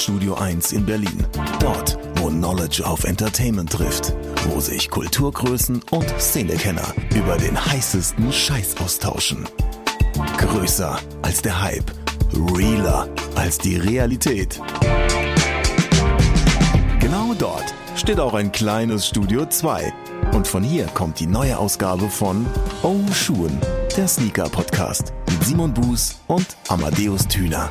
[0.00, 1.26] Studio 1 in Berlin.
[1.58, 4.14] Dort, wo Knowledge auf Entertainment trifft.
[4.48, 9.46] Wo sich Kulturgrößen und Szenekenner über den heißesten Scheiß austauschen.
[10.38, 11.90] Größer als der Hype.
[12.32, 14.60] Realer als die Realität.
[16.98, 19.92] Genau dort steht auch ein kleines Studio 2.
[20.32, 22.46] Und von hier kommt die neue Ausgabe von
[22.82, 23.60] Oh Schuhen,
[23.96, 27.70] der Sneaker-Podcast mit Simon Buß und Amadeus Thüner.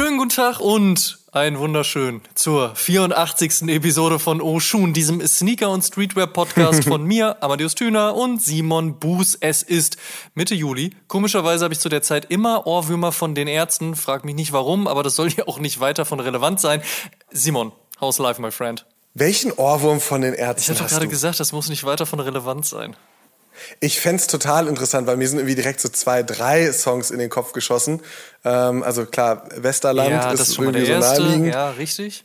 [0.00, 3.68] Schönen guten Tag und ein wunderschön zur 84.
[3.68, 9.36] Episode von O Schuhen, diesem Sneaker- und Streetwear-Podcast von mir, Amadeus Thüner und Simon Buß.
[9.40, 9.98] Es ist
[10.34, 10.96] Mitte Juli.
[11.06, 13.94] Komischerweise habe ich zu der Zeit immer Ohrwürmer von den Ärzten.
[13.94, 16.80] Frag mich nicht warum, aber das soll ja auch nicht weiter von relevant sein.
[17.30, 18.86] Simon, how's life, my friend?
[19.12, 22.64] Welchen Ohrwurm von den Ärzten Ich habe gerade gesagt, das muss nicht weiter von relevant
[22.64, 22.96] sein.
[23.80, 27.30] Ich fänd's total interessant, weil mir sind irgendwie direkt so zwei, drei Songs in den
[27.30, 28.00] Kopf geschossen.
[28.44, 31.54] Ähm, also klar, Westerland ja, das ist ist irgendwie so naheliegend.
[31.54, 32.24] Ja, richtig.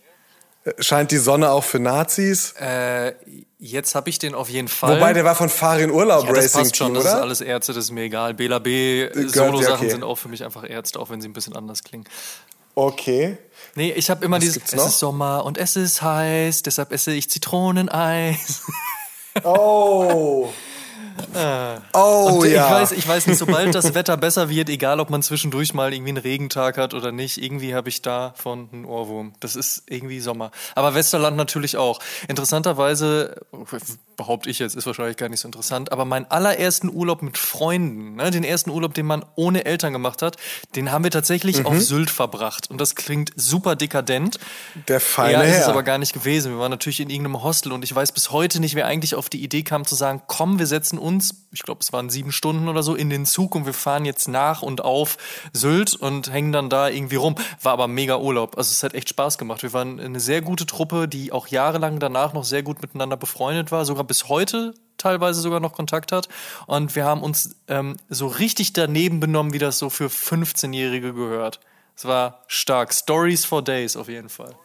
[0.79, 2.53] Scheint die Sonne auch für Nazis.
[2.59, 3.13] Äh,
[3.59, 4.97] jetzt habe ich den auf jeden Fall.
[4.97, 7.13] Wobei, der war von Farin Urlaub ja, das Racing passt schon, Team, das oder?
[7.15, 8.33] ist alles Ärzte, das ist mir egal.
[8.33, 9.89] Bela B, Gehört- Solo-Sachen okay.
[9.89, 12.05] sind auch für mich einfach Ärzte, auch wenn sie ein bisschen anders klingen.
[12.73, 13.37] Okay.
[13.75, 17.11] Nee, ich habe immer dieses, gibt's es ist Sommer und es ist heiß, deshalb esse
[17.13, 18.63] ich Zitroneneis.
[19.43, 20.49] Oh.
[21.93, 22.65] oh Und ja.
[22.65, 25.93] ich weiß, ich weiß nicht, sobald das Wetter besser wird, egal ob man zwischendurch mal
[25.93, 29.33] irgendwie einen Regentag hat oder nicht, irgendwie habe ich davon einen Ohrwurm.
[29.39, 30.51] Das ist irgendwie Sommer.
[30.75, 31.99] Aber Westerland natürlich auch.
[32.27, 33.35] Interessanterweise,
[34.15, 38.15] behaupte ich jetzt, ist wahrscheinlich gar nicht so interessant, aber meinen allerersten Urlaub mit Freunden,
[38.15, 40.37] ne, den ersten Urlaub, den man ohne Eltern gemacht hat,
[40.75, 41.65] den haben wir tatsächlich Mhm.
[41.65, 42.69] auf Sylt verbracht.
[42.69, 44.39] Und das klingt super dekadent.
[44.87, 46.51] Der feine ja, ist es aber gar nicht gewesen.
[46.53, 49.29] Wir waren natürlich in irgendeinem Hostel und ich weiß bis heute nicht, wer eigentlich auf
[49.29, 52.67] die Idee kam zu sagen, komm, wir setzen uns, ich glaube, es waren sieben Stunden
[52.67, 55.17] oder so, in den Zug und wir fahren jetzt nach und auf
[55.53, 57.35] Sylt und hängen dann da irgendwie rum.
[57.61, 58.57] War aber mega Urlaub.
[58.57, 59.63] Also es hat echt Spaß gemacht.
[59.63, 63.71] Wir waren eine sehr gute Truppe, die auch jahrelang danach noch sehr gut miteinander befreundet
[63.71, 66.29] war, sogar bis heute teilweise sogar noch Kontakt hat.
[66.67, 71.59] Und wir haben uns ähm, so richtig daneben benommen, wie das so für 15-Jährige gehört.
[71.95, 72.93] Es war stark.
[72.93, 74.55] Stories for Days auf jeden Fall.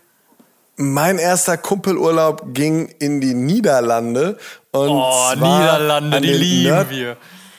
[0.76, 4.38] Mein erster Kumpelurlaub ging in die Niederlande.
[4.72, 7.16] Und Oh, Niederlande, an die den lieben Nörd- wir.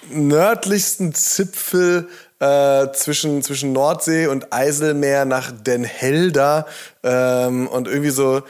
[0.09, 2.07] nördlichsten Zipfel
[2.39, 6.65] äh, zwischen, zwischen Nordsee und Eiselmeer nach Den Helder.
[7.03, 8.41] Ähm, und irgendwie so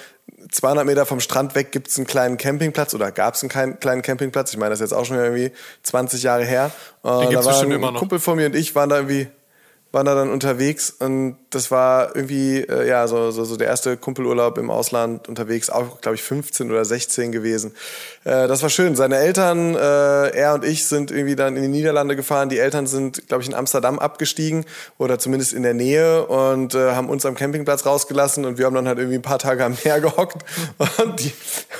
[0.51, 4.51] 200 Meter vom Strand weg gibt's einen kleinen Campingplatz oder gab's einen kleinen, Campingplatz.
[4.51, 5.51] Ich meine, das ist jetzt auch schon irgendwie
[5.83, 6.71] 20 Jahre her.
[7.01, 7.99] Und gibt's da war bestimmt ein immer noch.
[7.99, 9.27] Kumpel von mir und ich waren da irgendwie
[9.93, 13.97] waren da dann unterwegs und das war irgendwie äh, ja so, so so der erste
[13.97, 17.73] Kumpelurlaub im Ausland unterwegs auch glaube ich 15 oder 16 gewesen.
[18.23, 18.95] Äh, das war schön.
[18.95, 22.49] Seine Eltern äh, er und ich sind irgendwie dann in die Niederlande gefahren.
[22.49, 24.65] Die Eltern sind glaube ich in Amsterdam abgestiegen
[24.97, 28.75] oder zumindest in der Nähe und äh, haben uns am Campingplatz rausgelassen und wir haben
[28.75, 30.43] dann halt irgendwie ein paar Tage am Meer gehockt
[30.77, 31.31] und die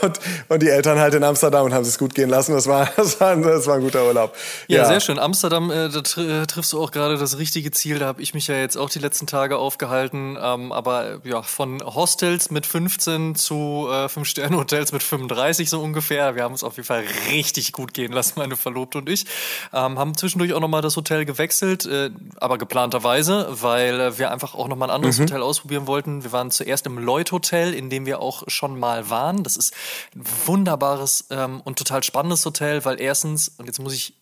[0.02, 2.54] und, und die Eltern halt in Amsterdam und haben es gut gehen lassen.
[2.54, 4.36] Das war das war, ein- das war ein guter Urlaub.
[4.68, 5.18] Ja, sehr schön.
[5.20, 8.00] Amsterdam, äh, da tr äh, triffst du auch gerade das richtige Ziel.
[8.00, 10.38] Da habe ich mich ja jetzt auch die letzten Tage aufgehalten.
[10.42, 16.36] Ähm, aber ja, von Hostels mit 15 zu äh, Fünf-Sterne-Hotels mit 35 so ungefähr.
[16.36, 19.26] Wir haben es auf jeden Fall richtig gut gehen lassen, meine Verlobte und ich.
[19.72, 24.56] Ähm, haben zwischendurch auch nochmal das Hotel gewechselt, äh, aber geplanterweise, weil äh, wir einfach
[24.56, 26.24] auch nochmal ein anderes Hotel ausprobieren wollten.
[26.24, 29.44] Wir waren zuerst im Lloyd Hotel, in dem wir auch schon mal waren.
[29.44, 29.74] Das ist
[30.16, 34.16] ein wunderbares ähm, und total spannendes Hotel, weil erstens, und jetzt muss ich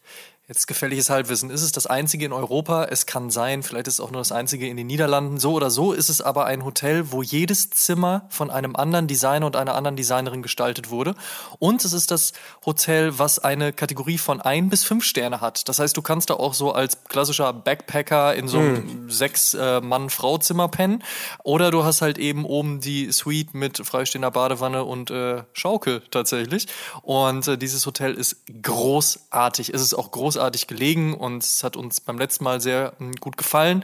[0.49, 1.51] Jetzt gefährliches Halbwissen.
[1.51, 2.85] Ist es das einzige in Europa?
[2.85, 5.37] Es kann sein, vielleicht ist es auch nur das einzige in den Niederlanden.
[5.37, 9.45] So oder so ist es aber ein Hotel, wo jedes Zimmer von einem anderen Designer
[9.45, 11.13] und einer anderen Designerin gestaltet wurde.
[11.59, 12.33] Und es ist das
[12.65, 15.69] Hotel, was eine Kategorie von ein bis fünf Sterne hat.
[15.69, 19.81] Das heißt, du kannst da auch so als klassischer Backpacker in so einem sechs äh,
[19.81, 21.03] Mann-Frau-Zimmer pennen.
[21.43, 26.65] Oder du hast halt eben oben die Suite mit freistehender Badewanne und äh, Schaukel tatsächlich.
[27.03, 29.71] Und äh, dieses Hotel ist großartig.
[29.75, 33.37] Es ist auch großartig gelegen und es hat uns beim letzten Mal sehr mm, gut
[33.37, 33.83] gefallen.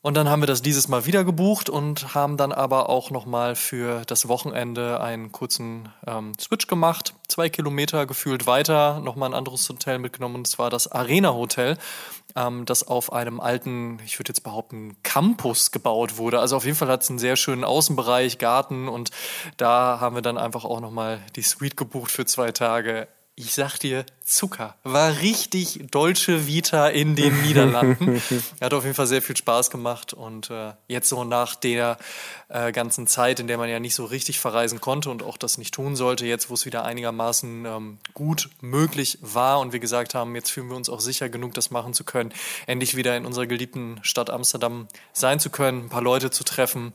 [0.00, 3.56] Und dann haben wir das dieses Mal wieder gebucht und haben dann aber auch nochmal
[3.56, 7.14] für das Wochenende einen kurzen ähm, Switch gemacht.
[7.26, 11.78] Zwei Kilometer gefühlt weiter, nochmal ein anderes Hotel mitgenommen und zwar das Arena Hotel,
[12.36, 16.38] ähm, das auf einem alten, ich würde jetzt behaupten, Campus gebaut wurde.
[16.38, 19.10] Also auf jeden Fall hat es einen sehr schönen Außenbereich, Garten und
[19.56, 23.78] da haben wir dann einfach auch nochmal die Suite gebucht für zwei Tage ich sag
[23.78, 24.74] dir, Zucker.
[24.82, 28.20] War richtig deutsche Vita in den Niederlanden.
[28.60, 31.98] Hat auf jeden Fall sehr viel Spaß gemacht und äh, jetzt so nach der
[32.48, 35.56] äh, ganzen Zeit, in der man ja nicht so richtig verreisen konnte und auch das
[35.56, 40.14] nicht tun sollte, jetzt wo es wieder einigermaßen ähm, gut möglich war und wir gesagt
[40.14, 42.32] haben, jetzt fühlen wir uns auch sicher genug, das machen zu können,
[42.66, 46.92] endlich wieder in unserer geliebten Stadt Amsterdam sein zu können, ein paar Leute zu treffen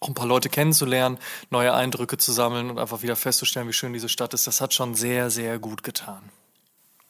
[0.00, 1.18] auch ein paar Leute kennenzulernen,
[1.50, 4.46] neue Eindrücke zu sammeln und einfach wieder festzustellen, wie schön diese Stadt ist.
[4.46, 6.20] Das hat schon sehr, sehr gut getan.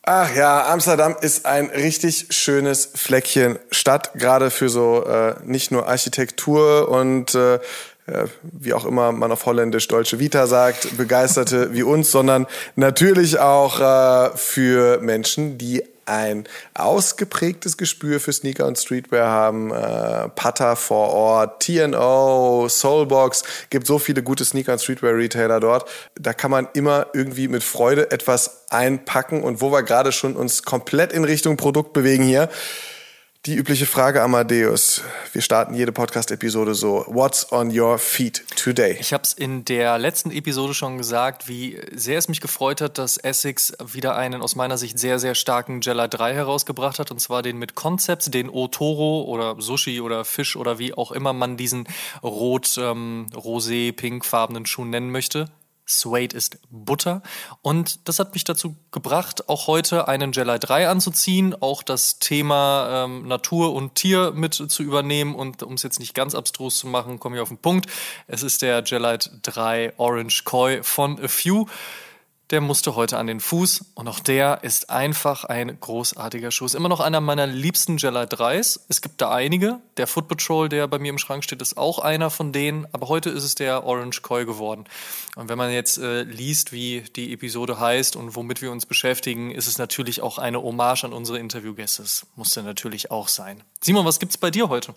[0.03, 5.87] Ach ja, Amsterdam ist ein richtig schönes Fleckchen Stadt, gerade für so äh, nicht nur
[5.87, 7.61] Architektur und äh, äh
[8.43, 12.47] wie auch immer man auf Holländisch Deutsche Vita sagt, Begeisterte wie uns, sondern
[12.77, 19.71] natürlich auch äh, für Menschen, die ein ausgeprägtes Gespür für Sneaker und Streetwear haben.
[19.71, 25.89] Äh, Putter vor Ort, TNO, Soulbox, gibt so viele gute Sneaker und Streetwear Retailer dort.
[26.17, 30.65] Da kann man immer irgendwie mit Freude etwas einpacken und wo wir gerade schon uns
[30.65, 32.49] komplett in Richtung Produkt bewegen hier.
[33.47, 35.01] Die übliche Frage, Amadeus.
[35.33, 37.07] Wir starten jede Podcast-Episode so.
[37.07, 38.99] What's on your feet today?
[39.01, 42.99] Ich habe es in der letzten Episode schon gesagt, wie sehr es mich gefreut hat,
[42.99, 47.11] dass Essex wieder einen aus meiner Sicht sehr, sehr starken Jella 3 herausgebracht hat.
[47.11, 51.33] Und zwar den mit Concepts, den Otoro oder Sushi oder Fisch oder wie auch immer
[51.33, 51.89] man diesen
[52.23, 53.29] rot, ähm,
[54.67, 55.47] Schuh nennen möchte.
[55.91, 57.23] Suede ist Butter.
[57.63, 63.05] Und das hat mich dazu gebracht, auch heute einen Jelly 3 anzuziehen, auch das Thema
[63.05, 65.35] ähm, Natur und Tier mit zu übernehmen.
[65.35, 67.91] Und um es jetzt nicht ganz abstrus zu machen, komme ich auf den Punkt.
[68.27, 71.67] Es ist der Jelly 3 Orange Koi von A Few
[72.51, 76.67] der musste heute an den Fuß und auch der ist einfach ein großartiger Schuh.
[76.67, 78.81] Ist immer noch einer meiner liebsten Jelly 3s.
[78.89, 79.79] Es gibt da einige.
[79.97, 82.89] Der Foot Patrol, der bei mir im Schrank steht, ist auch einer von denen.
[82.93, 84.85] Aber heute ist es der Orange Koi geworden.
[85.37, 89.53] Und wenn man jetzt äh, liest, wie die Episode heißt und womit wir uns beschäftigen,
[89.53, 92.03] ist es natürlich auch eine Hommage an unsere Interviewgäste.
[92.03, 93.63] Das musste natürlich auch sein.
[93.81, 94.95] Simon, was gibt's bei dir heute?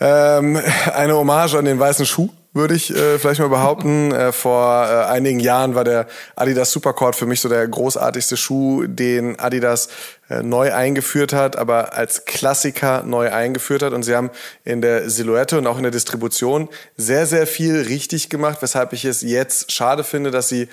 [0.00, 0.60] Ähm,
[0.92, 4.12] eine Hommage an den weißen Schuh würde ich äh, vielleicht mal behaupten.
[4.12, 6.06] äh, vor äh, einigen Jahren war der
[6.36, 9.88] Adidas Supercord für mich so der großartigste Schuh, den Adidas
[10.28, 13.94] äh, neu eingeführt hat, aber als Klassiker neu eingeführt hat.
[13.94, 14.30] Und sie haben
[14.64, 16.68] in der Silhouette und auch in der Distribution
[16.98, 20.68] sehr, sehr viel richtig gemacht, weshalb ich es jetzt schade finde, dass sie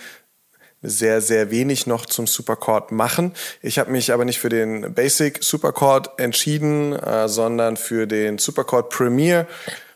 [0.81, 3.33] sehr, sehr wenig noch zum Supercord machen.
[3.61, 8.89] Ich habe mich aber nicht für den Basic Supercord entschieden, äh, sondern für den Supercord
[8.89, 9.47] Premier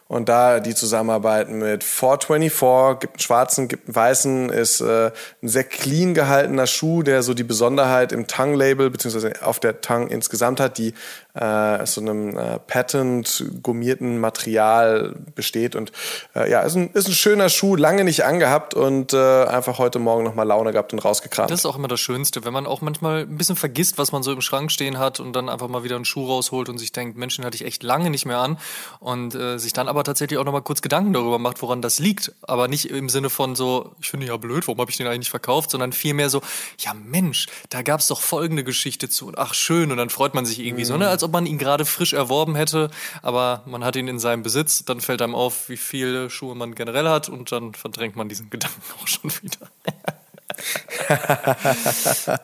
[0.09, 5.11] und da die Zusammenarbeit mit 424, gibt einen schwarzen, gibt einen weißen, ist äh,
[5.43, 10.09] ein sehr clean gehaltener Schuh, der so die Besonderheit im Tongue-Label beziehungsweise auf der Tongue
[10.09, 10.95] insgesamt hat, die
[11.35, 15.75] äh, aus so einem äh, patent gummierten Material besteht.
[15.75, 15.91] Und
[16.35, 19.99] äh, ja, ist ein, ist ein schöner Schuh, lange nicht angehabt und äh, einfach heute
[19.99, 21.51] Morgen nochmal Laune gehabt und rausgekramt.
[21.51, 24.23] Das ist auch immer das Schönste, wenn man auch manchmal ein bisschen vergisst, was man
[24.23, 26.91] so im Schrank stehen hat und dann einfach mal wieder einen Schuh rausholt und sich
[26.91, 28.57] denkt, Mensch, den hatte ich echt lange nicht mehr an
[28.99, 31.99] und äh, sich dann aber aber tatsächlich auch nochmal kurz Gedanken darüber macht, woran das
[31.99, 32.31] liegt.
[32.41, 35.19] Aber nicht im Sinne von so, ich finde ja blöd, warum habe ich den eigentlich
[35.19, 36.41] nicht verkauft, sondern vielmehr so,
[36.79, 40.33] ja Mensch, da gab es doch folgende Geschichte zu und ach schön und dann freut
[40.33, 40.87] man sich irgendwie mhm.
[40.87, 42.89] so, ne, als ob man ihn gerade frisch erworben hätte,
[43.21, 46.75] aber man hat ihn in seinem Besitz, dann fällt einem auf, wie viele Schuhe man
[46.75, 49.67] generell hat und dann verdrängt man diesen Gedanken auch schon wieder.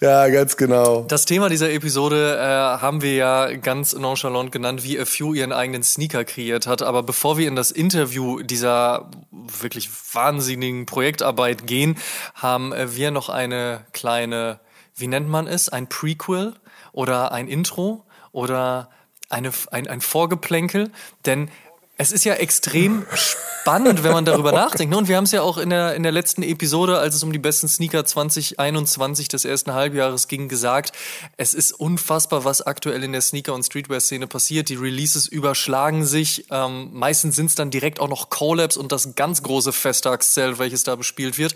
[0.00, 1.02] ja, ganz genau.
[1.02, 5.52] Das Thema dieser Episode äh, haben wir ja ganz nonchalant genannt, wie A Few ihren
[5.52, 6.82] eigenen Sneaker kreiert hat.
[6.82, 11.96] Aber bevor wir in das Interview dieser wirklich wahnsinnigen Projektarbeit gehen,
[12.34, 14.58] haben wir noch eine kleine,
[14.96, 16.54] wie nennt man es, ein Prequel
[16.92, 18.05] oder ein Intro
[18.36, 18.90] oder
[19.30, 20.92] eine, ein, ein Vorgeplänkel.
[21.24, 21.50] Denn
[21.96, 24.90] es ist ja extrem spannend, wenn man darüber nachdenkt.
[24.90, 24.98] Ne?
[24.98, 27.32] Und wir haben es ja auch in der, in der letzten Episode, als es um
[27.32, 30.92] die besten Sneaker 2021 des ersten Halbjahres ging, gesagt,
[31.38, 34.68] es ist unfassbar, was aktuell in der Sneaker- und Streetwear-Szene passiert.
[34.68, 36.44] Die Releases überschlagen sich.
[36.50, 40.84] Ähm, meistens sind es dann direkt auch noch Collabs und das ganz große Festtagszelt, welches
[40.84, 41.54] da bespielt wird.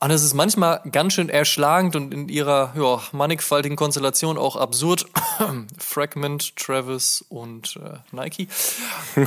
[0.00, 5.06] Und es ist manchmal ganz schön erschlagend und in ihrer ja, mannigfaltigen Konstellation auch absurd.
[5.78, 8.48] Fragment, Travis und äh, Nike.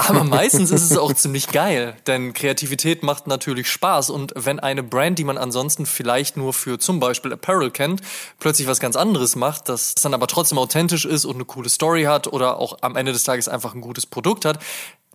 [0.08, 4.12] Aber meistens ist es auch ziemlich geil, denn Kreativität macht natürlich Spaß.
[4.12, 8.02] Und wenn eine Brand, die man ansonsten vielleicht nur für zum Beispiel Apparel kennt,
[8.40, 12.04] plötzlich was ganz anderes macht, das dann aber trotzdem authentisch ist und eine coole Story
[12.04, 14.60] hat oder auch am Ende des Tages einfach ein gutes Produkt hat,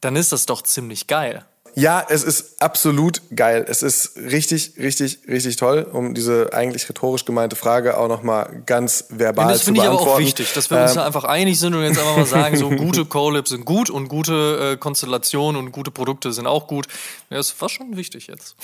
[0.00, 3.64] dann ist das doch ziemlich geil ja, es ist absolut geil.
[3.66, 9.06] Es ist richtig, richtig, richtig toll, um diese eigentlich rhetorisch gemeinte Frage auch nochmal ganz
[9.08, 9.76] verbal ja, das zu beantworten.
[9.76, 11.82] Das finde ich aber auch wichtig, dass wir uns ähm, da einfach einig sind und
[11.82, 15.90] jetzt einfach mal sagen, so gute Collabs sind gut und gute äh, Konstellationen und gute
[15.90, 16.86] Produkte sind auch gut.
[17.30, 18.54] Ja, das war schon wichtig jetzt.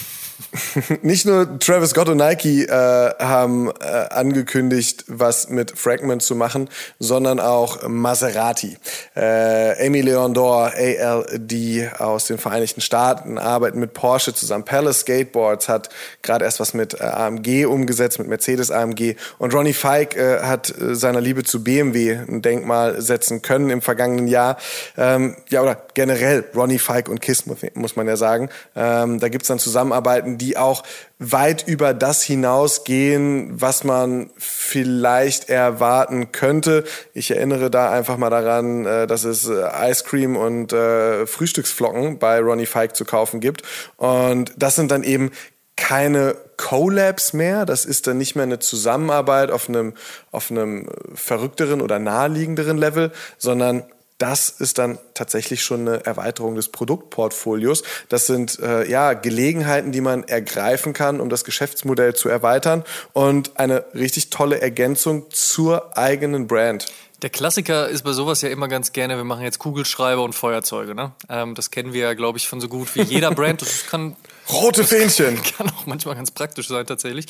[1.02, 6.68] Nicht nur Travis Scott und Nike äh, haben äh, angekündigt, was mit Fragment zu machen,
[6.98, 8.76] sondern auch Maserati.
[9.16, 14.64] Äh, Amy Leon Dor, ALD aus den Vereinigten Staaten, arbeiten mit Porsche zusammen.
[14.64, 15.88] Palace Skateboards hat
[16.22, 19.16] gerade erst was mit äh, AMG umgesetzt, mit Mercedes AMG.
[19.38, 23.82] Und Ronnie Fike äh, hat äh, seiner Liebe zu BMW ein Denkmal setzen können im
[23.82, 24.56] vergangenen Jahr.
[24.96, 28.48] Ähm, ja, oder generell Ronnie Fike und Kiss, muss man ja sagen.
[28.76, 30.82] Ähm, da gibt's dann Zusammenarbeiten, die auch
[31.18, 36.84] weit über das hinausgehen, was man vielleicht erwarten könnte.
[37.12, 42.66] Ich erinnere da einfach mal daran, äh, dass es Ice Cream und Frühstücksflocken bei Ronnie
[42.66, 43.62] Fike zu kaufen gibt.
[43.96, 45.30] Und das sind dann eben
[45.76, 47.64] keine Collabs mehr.
[47.64, 49.94] Das ist dann nicht mehr eine Zusammenarbeit auf einem,
[50.32, 53.84] auf einem verrückteren oder naheliegenderen Level, sondern
[54.18, 57.84] das ist dann tatsächlich schon eine Erweiterung des Produktportfolios.
[58.08, 63.58] Das sind äh, ja Gelegenheiten, die man ergreifen kann, um das Geschäftsmodell zu erweitern und
[63.60, 66.86] eine richtig tolle Ergänzung zur eigenen Brand.
[67.22, 70.94] Der Klassiker ist bei sowas ja immer ganz gerne, wir machen jetzt Kugelschreiber und Feuerzeuge.
[70.94, 71.12] Ne?
[71.28, 73.60] Ähm, das kennen wir ja, glaube ich, von so gut wie jeder Brand.
[73.60, 74.14] Das kann
[74.50, 75.42] Rote Fähnchen.
[75.56, 77.26] Kann auch manchmal ganz praktisch sein, tatsächlich.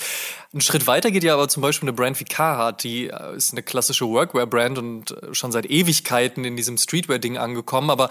[0.54, 3.52] Ein Schritt weiter geht ja aber zum Beispiel eine Brand wie Carhartt, die äh, ist
[3.52, 7.90] eine klassische Workwear-Brand und äh, schon seit Ewigkeiten in diesem Streetwear-Ding angekommen.
[7.90, 8.08] Aber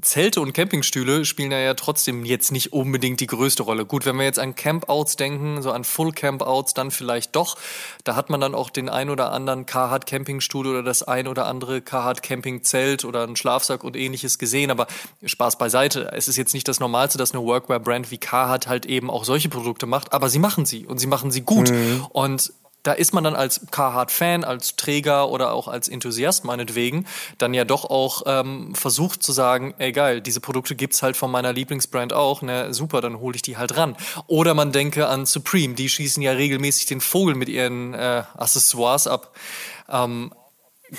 [0.00, 3.84] Zelte und Campingstühle spielen ja trotzdem jetzt nicht unbedingt die größte Rolle.
[3.84, 7.58] Gut, wenn wir jetzt an Campouts denken, so an Full Campouts, dann vielleicht doch.
[8.04, 11.44] Da hat man dann auch den ein oder anderen Carhartt Campingstuhl oder das ein oder
[11.46, 14.70] andere Carhartt Campingzelt oder einen Schlafsack und ähnliches gesehen.
[14.70, 14.86] Aber
[15.22, 16.10] Spaß beiseite.
[16.12, 19.50] Es ist jetzt nicht das Normalste, dass eine Workwear-Brand wie Carhartt halt eben auch solche
[19.50, 21.70] Produkte macht, aber sie machen sie und sie machen sie gut.
[21.70, 22.06] Mhm.
[22.08, 27.06] Und da ist man dann als Carhartt-Fan, als Träger oder auch als Enthusiast meinetwegen
[27.38, 31.30] dann ja doch auch ähm, versucht zu sagen, ey geil, diese Produkte gibt's halt von
[31.30, 33.96] meiner Lieblingsbrand auch, ne, super, dann hole ich die halt ran.
[34.26, 39.06] Oder man denke an Supreme, die schießen ja regelmäßig den Vogel mit ihren äh, Accessoires
[39.06, 39.36] ab.
[39.88, 40.32] Ähm,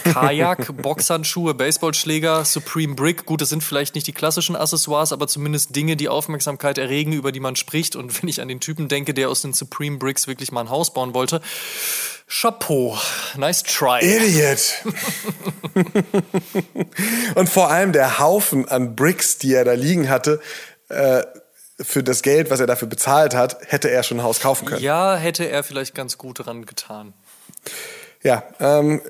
[0.03, 3.25] Kajak, Boxhandschuhe, Baseballschläger, Supreme Brick.
[3.25, 7.31] Gut, das sind vielleicht nicht die klassischen Accessoires, aber zumindest Dinge, die Aufmerksamkeit erregen, über
[7.31, 7.95] die man spricht.
[7.95, 10.69] Und wenn ich an den Typen denke, der aus den Supreme Bricks wirklich mal ein
[10.69, 11.41] Haus bauen wollte,
[12.27, 12.97] Chapeau,
[13.37, 13.99] nice try.
[14.01, 14.73] Idiot.
[17.35, 20.41] Und vor allem der Haufen an Bricks, die er da liegen hatte,
[20.89, 21.23] äh,
[21.79, 24.81] für das Geld, was er dafür bezahlt hat, hätte er schon ein Haus kaufen können.
[24.81, 27.13] Ja, hätte er vielleicht ganz gut dran getan.
[28.23, 29.01] Ja, ähm,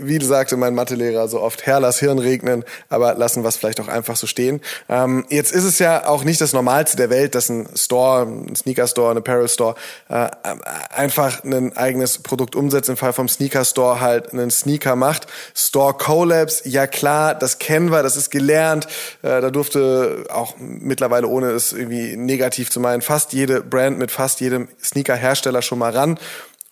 [0.00, 3.88] wie sagte mein Mathelehrer so oft, Herr, lass Hirn regnen, aber lassen wir vielleicht auch
[3.88, 4.60] einfach so stehen.
[4.88, 8.56] Ähm, jetzt ist es ja auch nicht das Normalste der Welt, dass ein Store, ein
[8.56, 9.76] Sneaker-Store, ein Apparel-Store
[10.08, 10.28] äh,
[10.94, 12.88] einfach ein eigenes Produkt umsetzt.
[12.88, 15.26] Im Fall vom Sneaker-Store halt einen Sneaker macht.
[15.54, 18.86] Store-Collabs, ja klar, das kennen wir, das ist gelernt.
[19.22, 24.10] Äh, da durfte auch mittlerweile, ohne es irgendwie negativ zu meinen, fast jede Brand mit
[24.10, 26.18] fast jedem Sneaker-Hersteller schon mal ran.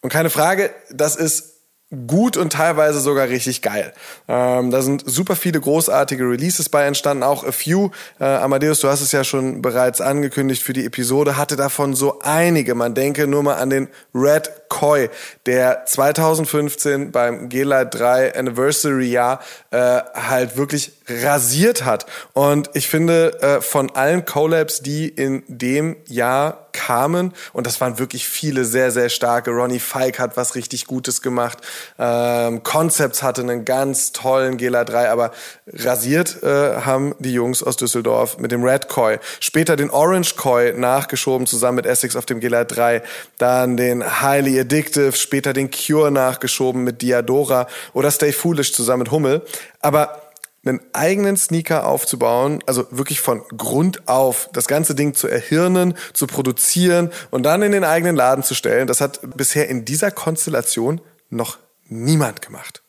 [0.01, 1.54] Und keine Frage, das ist
[1.95, 3.93] gut und teilweise sogar richtig geil.
[4.29, 7.91] Ähm, da sind super viele großartige Releases bei entstanden, auch A Few.
[8.21, 12.21] Äh, Amadeus, du hast es ja schon bereits angekündigt für die Episode, hatte davon so
[12.21, 12.75] einige.
[12.75, 15.09] Man denke nur mal an den Red Koi,
[15.47, 19.39] der 2015 beim G-Lite 3 Anniversary Jahr
[19.71, 22.07] äh, halt wirklich rasiert hat.
[22.33, 28.01] Und ich finde, äh, von allen Collabs, die in dem Jahr kamen, und das waren
[28.01, 29.53] wirklich viele sehr, sehr starke.
[29.53, 31.59] Ronnie Fike hat was richtig Gutes gemacht.
[31.99, 35.31] Ähm, Concepts hatte einen ganz tollen Gela 3, aber
[35.69, 39.19] rasiert äh, haben die Jungs aus Düsseldorf mit dem Red Koi.
[39.39, 43.03] Später den Orange Koi nachgeschoben zusammen mit Essex auf dem Gela 3.
[43.39, 49.11] Dann den Highly Addictive, später den Cure nachgeschoben mit Diadora oder Stay Foolish zusammen mit
[49.11, 49.43] Hummel.
[49.81, 50.21] Aber
[50.65, 56.27] einen eigenen Sneaker aufzubauen, also wirklich von Grund auf das ganze Ding zu erhirnen, zu
[56.27, 61.01] produzieren und dann in den eigenen Laden zu stellen, das hat bisher in dieser Konstellation
[61.29, 62.83] noch niemand gemacht.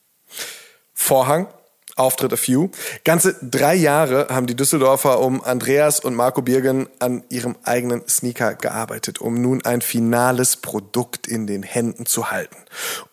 [0.94, 1.48] Vorhang,
[1.96, 2.70] Auftritt A Few.
[3.04, 8.56] Ganze drei Jahre haben die Düsseldorfer um Andreas und Marco Birgen an ihrem eigenen Sneaker
[8.56, 12.58] gearbeitet, um nun ein finales Produkt in den Händen zu halten.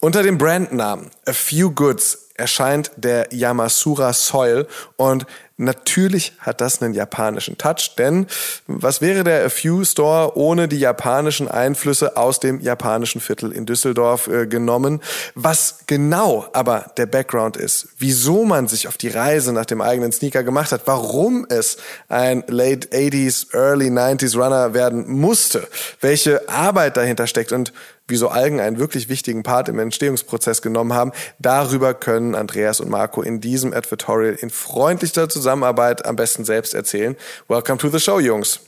[0.01, 6.95] Unter dem Brandnamen A Few Goods erscheint der Yamasura Soil und Natürlich hat das einen
[6.95, 8.27] japanischen Touch, denn
[8.67, 13.67] was wäre der A Few Store ohne die japanischen Einflüsse aus dem japanischen Viertel in
[13.67, 15.01] Düsseldorf äh, genommen?
[15.35, 20.13] Was genau aber der Background ist, wieso man sich auf die Reise nach dem eigenen
[20.13, 21.77] Sneaker gemacht hat, warum es
[22.09, 25.69] ein Late 80s, Early 90s Runner werden musste,
[26.01, 27.73] welche Arbeit dahinter steckt und
[28.09, 31.13] wieso Algen einen wirklich wichtigen Part im Entstehungsprozess genommen haben.
[31.39, 37.17] Darüber können Andreas und Marco in diesem Advertorial in freundlichster Zusammenarbeit am besten selbst erzählen.
[37.49, 38.61] Welcome to the show, Jungs.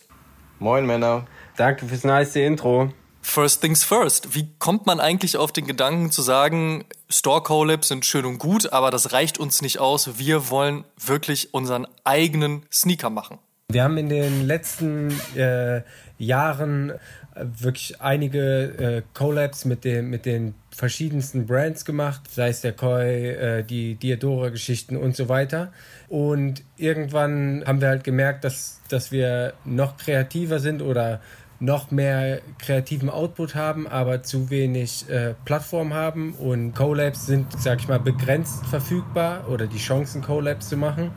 [0.59, 1.27] Moin, Männer.
[1.57, 2.93] Danke fürs nice Intro.
[3.23, 4.35] First things first.
[4.35, 8.73] Wie kommt man eigentlich auf den Gedanken zu sagen, Store Collabs sind schön und gut,
[8.73, 10.19] aber das reicht uns nicht aus.
[10.19, 13.39] Wir wollen wirklich unseren eigenen Sneaker machen.
[13.71, 15.83] Wir haben in den letzten äh,
[16.19, 16.93] Jahren
[17.37, 23.31] wirklich einige äh, Collabs mit, dem, mit den verschiedensten Brands gemacht, sei es der Koi,
[23.31, 25.73] äh, die Diadora-Geschichten und so weiter.
[26.09, 31.21] Und irgendwann haben wir halt gemerkt, dass, dass wir noch kreativer sind oder
[31.61, 37.81] noch mehr kreativen Output haben, aber zu wenig äh, Plattform haben und Collabs sind, sag
[37.81, 41.13] ich mal, begrenzt verfügbar oder die Chancen, Collabs zu machen.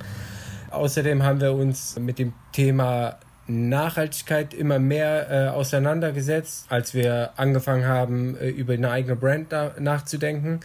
[0.71, 3.17] Außerdem haben wir uns mit dem Thema
[3.47, 10.59] Nachhaltigkeit immer mehr äh, auseinandergesetzt, als wir angefangen haben, äh, über eine eigene Brand nachzudenken.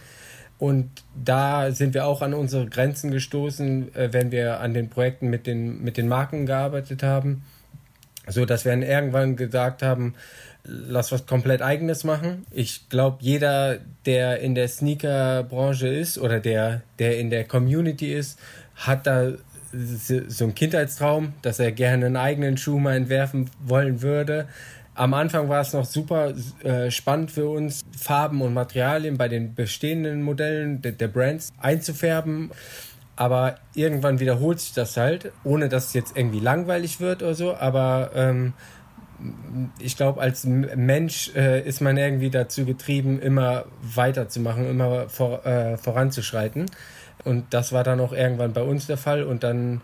[0.59, 5.29] Und da sind wir auch an unsere Grenzen gestoßen, äh, wenn wir an den Projekten
[5.29, 7.43] mit den, mit den Marken gearbeitet haben.
[8.27, 10.15] So dass wir dann irgendwann gesagt haben,
[10.63, 12.45] lass was komplett eigenes machen.
[12.51, 18.39] Ich glaube, jeder, der in der Sneaker-Branche ist oder der, der in der Community ist,
[18.75, 19.33] hat da
[19.73, 24.47] so ein Kindheitstraum, dass er gerne einen eigenen Schuh mal entwerfen wollen würde.
[24.95, 29.55] Am Anfang war es noch super äh, spannend für uns, Farben und Materialien bei den
[29.55, 32.51] bestehenden Modellen der, der Brands einzufärben.
[33.15, 37.55] Aber irgendwann wiederholt sich das halt, ohne dass es jetzt irgendwie langweilig wird oder so.
[37.55, 38.53] Aber ähm,
[39.79, 45.77] ich glaube, als Mensch äh, ist man irgendwie dazu getrieben, immer weiterzumachen, immer vor, äh,
[45.77, 46.65] voranzuschreiten.
[47.23, 49.23] Und das war dann auch irgendwann bei uns der Fall.
[49.23, 49.81] Und dann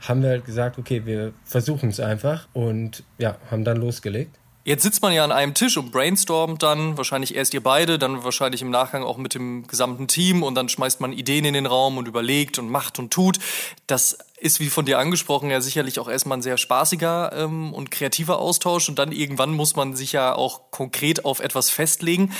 [0.00, 4.36] haben wir halt gesagt, okay, wir versuchen es einfach und ja, haben dann losgelegt.
[4.64, 8.22] Jetzt sitzt man ja an einem Tisch und brainstormt dann, wahrscheinlich erst ihr beide, dann
[8.22, 11.66] wahrscheinlich im Nachgang auch mit dem gesamten Team und dann schmeißt man Ideen in den
[11.66, 13.40] Raum und überlegt und macht und tut.
[13.88, 17.90] Das ist, wie von dir angesprochen, ja sicherlich auch erstmal ein sehr spaßiger ähm, und
[17.90, 22.32] kreativer Austausch und dann irgendwann muss man sich ja auch konkret auf etwas festlegen.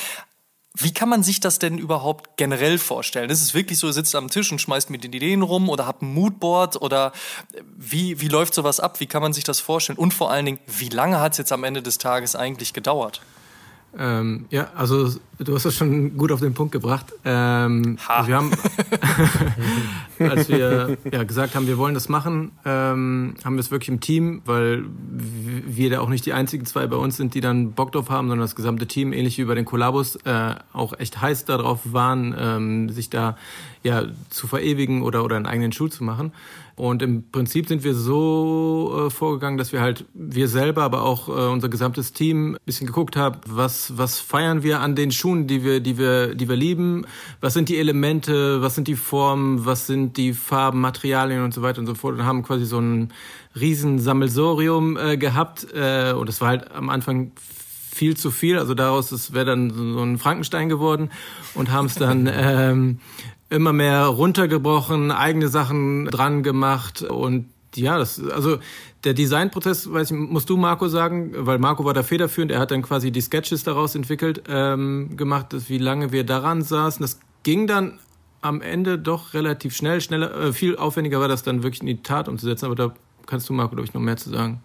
[0.75, 3.29] Wie kann man sich das denn überhaupt generell vorstellen?
[3.29, 5.87] Ist es wirklich so, ihr sitzt am Tisch und schmeißt mit den Ideen rum oder
[5.87, 7.13] habt ein Moodboard oder
[7.77, 8.99] wie, wie läuft sowas ab?
[8.99, 9.99] Wie kann man sich das vorstellen?
[9.99, 13.21] Und vor allen Dingen, wie lange hat es jetzt am Ende des Tages eigentlich gedauert?
[13.99, 17.13] Ähm, ja, also du hast das schon gut auf den Punkt gebracht.
[17.25, 18.51] Ähm, also wir haben,
[20.19, 24.01] als wir ja, gesagt haben, wir wollen das machen, ähm, haben wir es wirklich im
[24.01, 24.85] Team, weil
[25.67, 28.29] wir da auch nicht die einzigen zwei bei uns sind, die dann Bock drauf haben,
[28.29, 32.35] sondern das gesamte Team, ähnlich wie bei den Kollabos, äh, auch echt heiß darauf waren,
[32.39, 33.37] ähm, sich da
[33.83, 36.33] ja zu verewigen oder oder einen eigenen Schuh zu machen.
[36.75, 41.29] Und im Prinzip sind wir so äh, vorgegangen, dass wir halt wir selber, aber auch
[41.29, 45.47] äh, unser gesamtes Team ein bisschen geguckt haben, was was feiern wir an den Schuhen,
[45.47, 47.07] die wir die wir die wir lieben,
[47.41, 51.63] was sind die Elemente, was sind die Formen, was sind die Farben, Materialien und so
[51.63, 52.15] weiter und so fort?
[52.15, 53.13] Und haben quasi so ein
[53.59, 57.33] riesen Sammelsorium äh, gehabt äh, und das war halt am Anfang
[57.93, 58.59] viel zu viel.
[58.59, 61.11] Also daraus wäre dann so ein Frankenstein geworden
[61.55, 63.01] und haben es dann ähm,
[63.53, 68.59] immer mehr runtergebrochen, eigene Sachen dran gemacht und ja, das, also
[69.05, 72.71] der Designprozess, weiß ich, musst du Marco sagen, weil Marco war da federführend, er hat
[72.71, 77.03] dann quasi die Sketches daraus entwickelt, ähm, gemacht, wie lange wir daran saßen.
[77.03, 77.99] Das ging dann
[78.43, 82.03] am Ende doch relativ schnell, schneller, äh, viel aufwendiger war das dann wirklich in die
[82.03, 82.95] Tat umzusetzen, aber da
[83.27, 84.63] kannst du Marco, glaube ich, noch mehr zu sagen.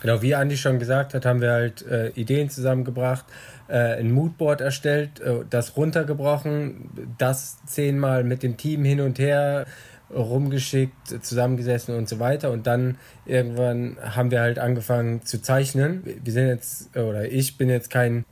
[0.00, 3.24] Genau, wie Andi schon gesagt hat, haben wir halt äh, Ideen zusammengebracht,
[3.68, 9.66] äh, ein Moodboard erstellt, äh, das runtergebrochen, das zehnmal mit dem Team hin und her
[10.14, 12.50] rumgeschickt, zusammengesessen und so weiter.
[12.50, 16.02] Und dann irgendwann haben wir halt angefangen zu zeichnen.
[16.22, 18.24] Wir sind jetzt, oder ich bin jetzt kein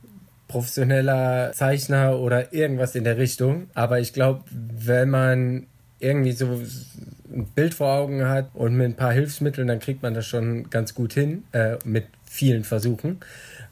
[0.47, 3.67] professioneller Zeichner oder irgendwas in der Richtung.
[3.73, 5.67] Aber ich glaube, wenn man
[5.99, 6.61] irgendwie so
[7.33, 10.69] ein Bild vor Augen hat und mit ein paar Hilfsmitteln, dann kriegt man das schon
[10.69, 13.19] ganz gut hin, äh, mit vielen Versuchen.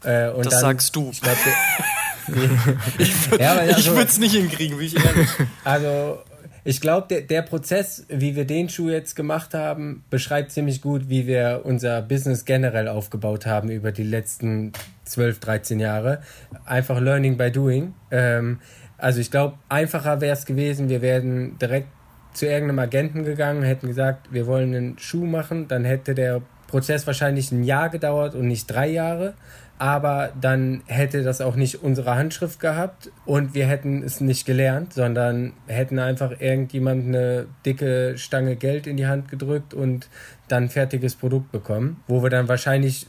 [0.04, 1.10] Äh, das dann, sagst du.
[1.10, 1.36] Ich, glaub,
[2.98, 5.28] ich, ja, also, würde es nicht hinkriegen, wie ich ehrlich.
[5.64, 6.20] Also
[6.64, 11.08] ich glaube, der, der Prozess, wie wir den Schuh jetzt gemacht haben, beschreibt ziemlich gut,
[11.08, 14.72] wie wir unser Business generell aufgebaut haben über die letzten
[15.04, 16.22] 12, 13 Jahre.
[16.64, 17.94] Einfach Learning by Doing.
[18.12, 18.60] Ähm,
[18.96, 21.88] Also ich glaube, einfacher wäre es gewesen, wir wären direkt
[22.34, 26.40] zu irgendeinem Agenten gegangen, hätten gesagt, wir wollen einen Schuh machen, dann hätte der
[26.72, 29.34] Prozess wahrscheinlich ein Jahr gedauert und nicht drei Jahre
[29.82, 34.92] aber dann hätte das auch nicht unsere Handschrift gehabt und wir hätten es nicht gelernt,
[34.92, 40.08] sondern hätten einfach irgendjemand eine dicke Stange Geld in die Hand gedrückt und
[40.46, 43.08] dann fertiges Produkt bekommen, wo wir dann wahrscheinlich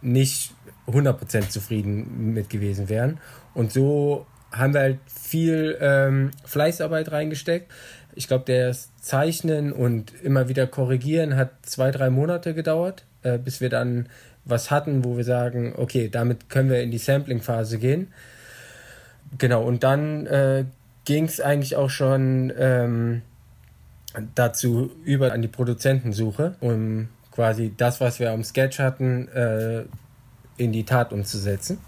[0.00, 0.54] nicht
[0.86, 3.18] 100% zufrieden mit gewesen wären.
[3.52, 7.72] Und so haben wir halt viel ähm, Fleißarbeit reingesteckt.
[8.16, 13.60] Ich glaube, das Zeichnen und immer wieder korrigieren hat zwei, drei Monate gedauert, äh, bis
[13.60, 14.08] wir dann
[14.44, 18.08] was hatten, wo wir sagen, okay, damit können wir in die Sampling-Phase gehen.
[19.38, 20.64] Genau, und dann äh,
[21.04, 23.22] ging es eigentlich auch schon ähm,
[24.34, 29.84] dazu über an die Produzentensuche, um quasi das, was wir am Sketch hatten, äh,
[30.56, 31.78] in die Tat umzusetzen.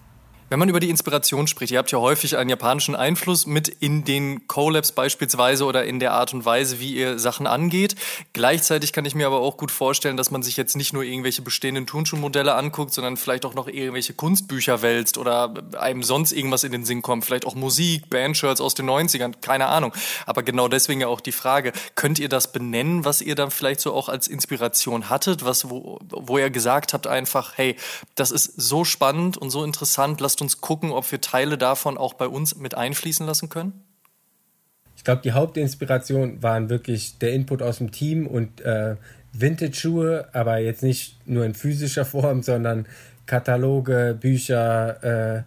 [0.51, 4.05] Wenn man über die Inspiration spricht, ihr habt ja häufig einen japanischen Einfluss mit in
[4.05, 7.97] den Collabs beispielsweise oder in der Art und Weise, wie ihr Sachen angeht.
[8.33, 11.43] Gleichzeitig kann ich mir aber auch gut vorstellen, dass man sich jetzt nicht nur irgendwelche
[11.43, 16.73] bestehenden Turnschuhmodelle anguckt, sondern vielleicht auch noch irgendwelche Kunstbücher wälzt oder einem sonst irgendwas in
[16.73, 17.27] den Sinn kommt.
[17.27, 19.93] Vielleicht auch Musik, Bandshirts aus den 90ern, keine Ahnung.
[20.25, 23.81] Aber genau deswegen ja auch die Frage, könnt ihr das benennen, was ihr dann vielleicht
[23.81, 27.77] so auch als Inspiration hattet, was, wo, wo ihr gesagt habt einfach, hey,
[28.15, 31.99] das ist so spannend und so interessant, lasst lasst uns gucken, ob wir Teile davon
[31.99, 33.73] auch bei uns mit einfließen lassen können?
[34.97, 38.97] Ich glaube, die Hauptinspiration waren wirklich der Input aus dem Team und äh,
[39.33, 42.87] Vintage-Schuhe, aber jetzt nicht nur in physischer Form, sondern
[43.27, 45.45] Kataloge, Bücher,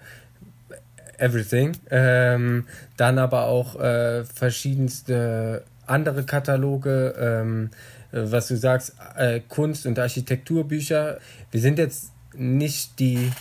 [1.18, 1.74] äh, everything.
[1.90, 2.66] Ähm,
[2.98, 7.70] dann aber auch äh, verschiedenste andere Kataloge, ähm,
[8.12, 11.20] was du sagst, äh, Kunst- und Architekturbücher.
[11.50, 13.32] Wir sind jetzt nicht die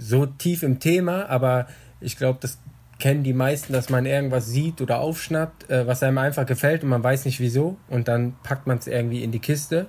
[0.00, 1.66] so tief im Thema, aber
[2.00, 2.58] ich glaube, das
[2.98, 6.90] kennen die meisten, dass man irgendwas sieht oder aufschnappt, äh, was einem einfach gefällt und
[6.90, 9.86] man weiß nicht wieso und dann packt man es irgendwie in die Kiste.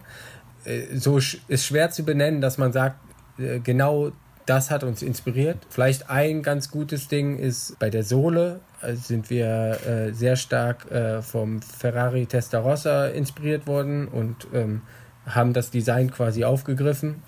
[0.65, 2.97] Äh, so sch ist schwer zu benennen, dass man sagt,
[3.37, 4.11] äh, genau
[4.45, 5.57] das hat uns inspiriert.
[5.69, 10.89] Vielleicht ein ganz gutes Ding ist bei der Sohle äh, sind wir äh, sehr stark
[10.91, 14.81] äh, vom Ferrari Testarossa inspiriert worden und ähm,
[15.25, 17.23] haben das Design quasi aufgegriffen.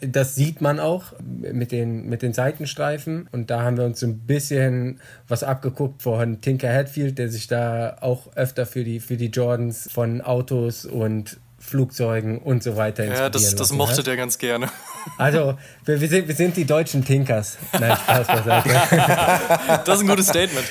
[0.00, 3.28] Das sieht man auch mit den, mit den Seitenstreifen.
[3.32, 7.46] Und da haben wir uns so ein bisschen was abgeguckt von Tinker Hatfield, der sich
[7.46, 13.04] da auch öfter für die, für die Jordans von Autos und Flugzeugen und so weiter
[13.04, 14.06] Ja, das, das mochte hat.
[14.06, 14.70] der ganz gerne.
[15.18, 17.58] Also, wir, wir, sind, wir sind die deutschen Tinkers.
[17.78, 18.70] Nein, Spaß beiseite.
[19.84, 20.66] Das ist ein gutes Statement.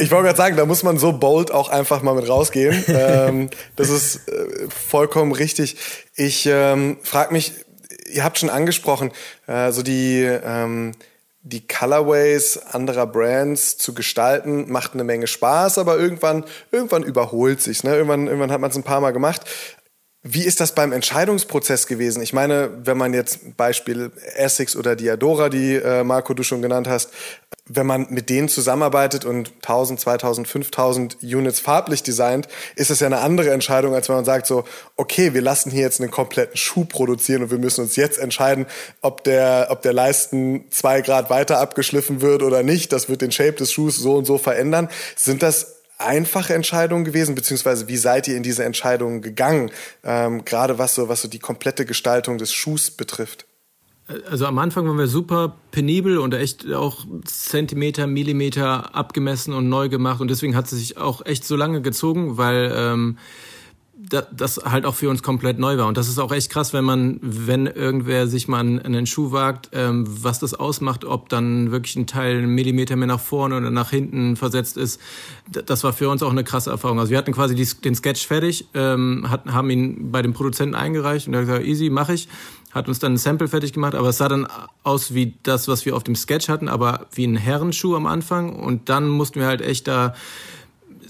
[0.00, 2.84] Ich wollte gerade sagen, da muss man so bold auch einfach mal mit rausgehen.
[2.88, 5.76] Ähm, das ist äh, vollkommen richtig.
[6.16, 7.52] Ich ähm, frage mich,
[8.08, 9.10] ihr habt schon angesprochen,
[9.46, 10.92] äh, so die, ähm,
[11.42, 17.84] die Colorways anderer Brands zu gestalten, macht eine Menge Spaß, aber irgendwann, irgendwann überholt sich.
[17.84, 17.94] Ne?
[17.94, 19.42] Irgendwann, irgendwann hat man es ein paar Mal gemacht.
[20.26, 22.22] Wie ist das beim Entscheidungsprozess gewesen?
[22.22, 26.88] Ich meine, wenn man jetzt Beispiel Essex oder Diadora, die äh, Marco du schon genannt
[26.88, 27.10] hast,
[27.66, 33.06] wenn man mit denen zusammenarbeitet und 1000, 2000, 5000 Units farblich designt, ist es ja
[33.06, 34.64] eine andere Entscheidung, als wenn man sagt so,
[34.96, 38.64] okay, wir lassen hier jetzt einen kompletten Schuh produzieren und wir müssen uns jetzt entscheiden,
[39.02, 42.92] ob der, ob der Leisten zwei Grad weiter abgeschliffen wird oder nicht.
[42.94, 44.88] Das wird den Shape des Schuhs so und so verändern.
[45.16, 49.70] Sind das einfache Entscheidung gewesen, beziehungsweise wie seid ihr in diese Entscheidung gegangen,
[50.02, 53.46] ähm, gerade was so, was so die komplette Gestaltung des Schuhs betrifft?
[54.30, 59.88] Also am Anfang waren wir super penibel und echt auch Zentimeter, Millimeter abgemessen und neu
[59.88, 63.18] gemacht und deswegen hat es sich auch echt so lange gezogen, weil ähm,
[64.08, 65.86] das halt auch für uns komplett neu war.
[65.86, 69.70] Und das ist auch echt krass, wenn man, wenn irgendwer sich mal einen Schuh wagt,
[69.72, 73.70] ähm, was das ausmacht, ob dann wirklich ein Teil einen Millimeter mehr nach vorne oder
[73.70, 75.00] nach hinten versetzt ist.
[75.50, 76.98] Das war für uns auch eine krasse Erfahrung.
[76.98, 80.74] Also wir hatten quasi die, den Sketch fertig, ähm, hatten, haben ihn bei dem Produzenten
[80.74, 82.28] eingereicht und er hat gesagt, easy, mache ich.
[82.72, 84.48] Hat uns dann ein Sample fertig gemacht, aber es sah dann
[84.82, 88.56] aus wie das, was wir auf dem Sketch hatten, aber wie ein Herrenschuh am Anfang.
[88.56, 90.14] Und dann mussten wir halt echt da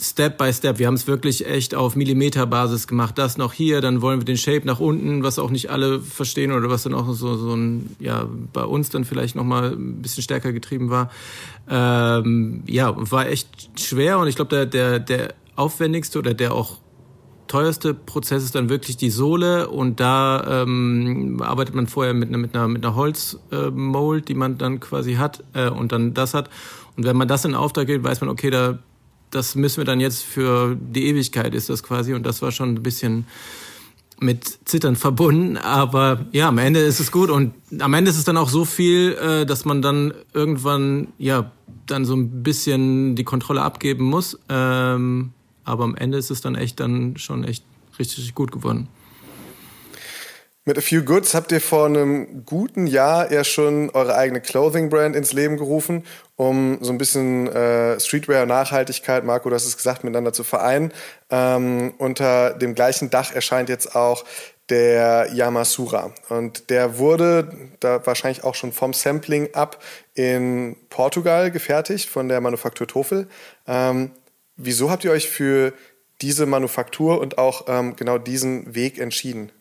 [0.05, 0.79] Step by Step.
[0.79, 3.17] Wir haben es wirklich echt auf Millimeterbasis gemacht.
[3.17, 6.53] Das noch hier, dann wollen wir den Shape nach unten, was auch nicht alle verstehen
[6.53, 10.23] oder was dann auch so, so ein, ja, bei uns dann vielleicht nochmal ein bisschen
[10.23, 11.11] stärker getrieben war.
[11.69, 16.79] Ähm, ja, war echt schwer und ich glaube, der, der, der aufwendigste oder der auch
[17.47, 22.39] teuerste Prozess ist dann wirklich die Sohle und da ähm, arbeitet man vorher mit einer,
[22.39, 26.35] mit einer, mit einer Holzmold, äh, die man dann quasi hat äh, und dann das
[26.35, 26.51] hat.
[26.97, 28.79] Und wenn man das in Auftrag gibt, weiß man, okay, da
[29.35, 32.75] das müssen wir dann jetzt für die Ewigkeit ist das quasi und das war schon
[32.75, 33.27] ein bisschen
[34.21, 38.25] mit Zittern verbunden, aber ja, am Ende ist es gut und am Ende ist es
[38.25, 41.51] dann auch so viel, äh, dass man dann irgendwann ja
[41.87, 44.39] dann so ein bisschen die Kontrolle abgeben muss.
[44.49, 45.33] Ähm,
[45.65, 47.65] aber am Ende ist es dann echt dann schon echt
[47.99, 48.89] richtig gut geworden.
[50.67, 55.15] Mit A Few Goods habt ihr vor einem guten Jahr ja schon eure eigene Clothing-Brand
[55.15, 60.33] ins Leben gerufen, um so ein bisschen äh, Streetwear-Nachhaltigkeit, Marco, du hast es gesagt, miteinander
[60.33, 60.91] zu vereinen.
[61.29, 64.25] Ähm, unter dem gleichen Dach erscheint jetzt auch
[64.71, 66.15] der Yamasura.
[66.31, 69.83] Und der wurde da wahrscheinlich auch schon vom Sampling ab
[70.15, 73.29] in Portugal gefertigt, von der Manufaktur Tofel.
[73.67, 74.13] Ähm,
[74.57, 75.75] wieso habt ihr euch für
[76.23, 79.53] diese Manufaktur und auch ähm, genau diesen Weg entschieden?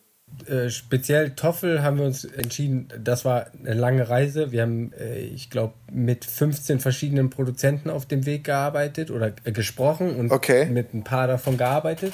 [0.48, 4.52] Äh, speziell Toffel haben wir uns entschieden, das war eine lange Reise.
[4.52, 9.52] Wir haben, äh, ich glaube, mit 15 verschiedenen Produzenten auf dem Weg gearbeitet oder äh,
[9.52, 10.66] gesprochen und okay.
[10.66, 12.12] mit ein paar davon gearbeitet.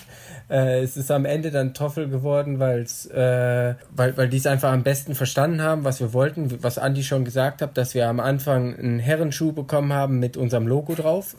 [0.48, 4.72] Äh, es ist am Ende dann Toffel geworden, weil's, äh, weil, weil die es einfach
[4.72, 6.62] am besten verstanden haben, was wir wollten.
[6.62, 10.66] Was Andi schon gesagt hat, dass wir am Anfang einen Herrenschuh bekommen haben mit unserem
[10.66, 11.36] Logo drauf.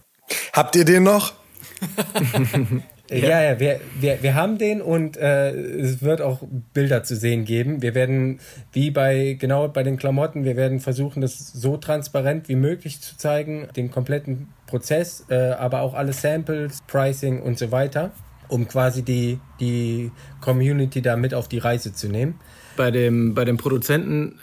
[0.53, 1.33] Habt ihr den noch?
[3.11, 6.41] Ja, ja, wir, wir, wir haben den und äh, es wird auch
[6.73, 7.81] Bilder zu sehen geben.
[7.81, 8.39] Wir werden,
[8.71, 13.17] wie bei genau bei den Klamotten, wir werden versuchen, das so transparent wie möglich zu
[13.17, 18.11] zeigen, den kompletten Prozess, äh, aber auch alle Samples, Pricing und so weiter,
[18.47, 22.39] um quasi die, die Community da mit auf die Reise zu nehmen.
[22.77, 24.39] Bei dem, bei dem Produzenten,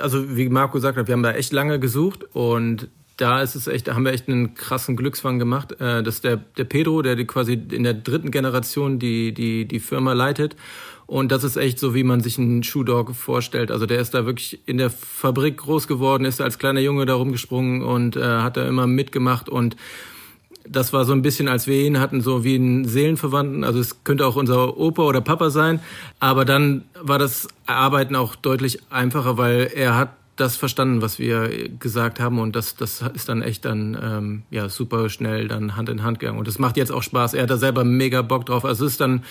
[0.00, 3.66] also wie Marco gesagt hat, wir haben da echt lange gesucht und da ist es
[3.66, 5.72] echt, da haben wir echt einen krassen Glücksfang gemacht.
[5.80, 9.66] Äh, das ist der, der Pedro, der die quasi in der dritten Generation die, die,
[9.66, 10.56] die Firma leitet.
[11.06, 13.70] Und das ist echt so, wie man sich einen Shoe-Dog vorstellt.
[13.70, 17.14] Also der ist da wirklich in der Fabrik groß geworden, ist als kleiner Junge da
[17.14, 19.76] rumgesprungen und äh, hat da immer mitgemacht und
[20.64, 23.64] das war so ein bisschen, als wir ihn hatten, so wie einen Seelenverwandten.
[23.64, 25.80] Also es könnte auch unser Opa oder Papa sein.
[26.20, 31.68] Aber dann war das Arbeiten auch deutlich einfacher, weil er hat das verstanden, was wir
[31.78, 35.88] gesagt haben und das, das ist dann echt dann ähm, ja super schnell dann Hand
[35.88, 37.34] in Hand gegangen und das macht jetzt auch Spaß.
[37.34, 38.64] Er hat da selber mega Bock drauf.
[38.64, 39.24] Also es ist dann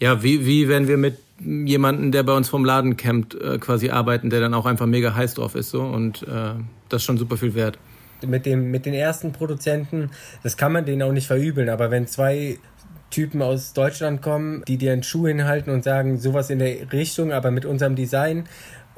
[0.00, 3.90] ja wie wie wenn wir mit jemanden, der bei uns vom Laden campt, äh, quasi
[3.90, 6.54] arbeiten, der dann auch einfach mega heiß drauf ist so und äh,
[6.88, 7.78] das ist schon super viel wert.
[8.26, 10.10] Mit dem mit den ersten Produzenten,
[10.42, 12.58] das kann man denen auch nicht verübeln, aber wenn zwei
[13.10, 17.32] Typen aus Deutschland kommen, die dir einen Schuh hinhalten und sagen, sowas in der Richtung,
[17.32, 18.44] aber mit unserem Design,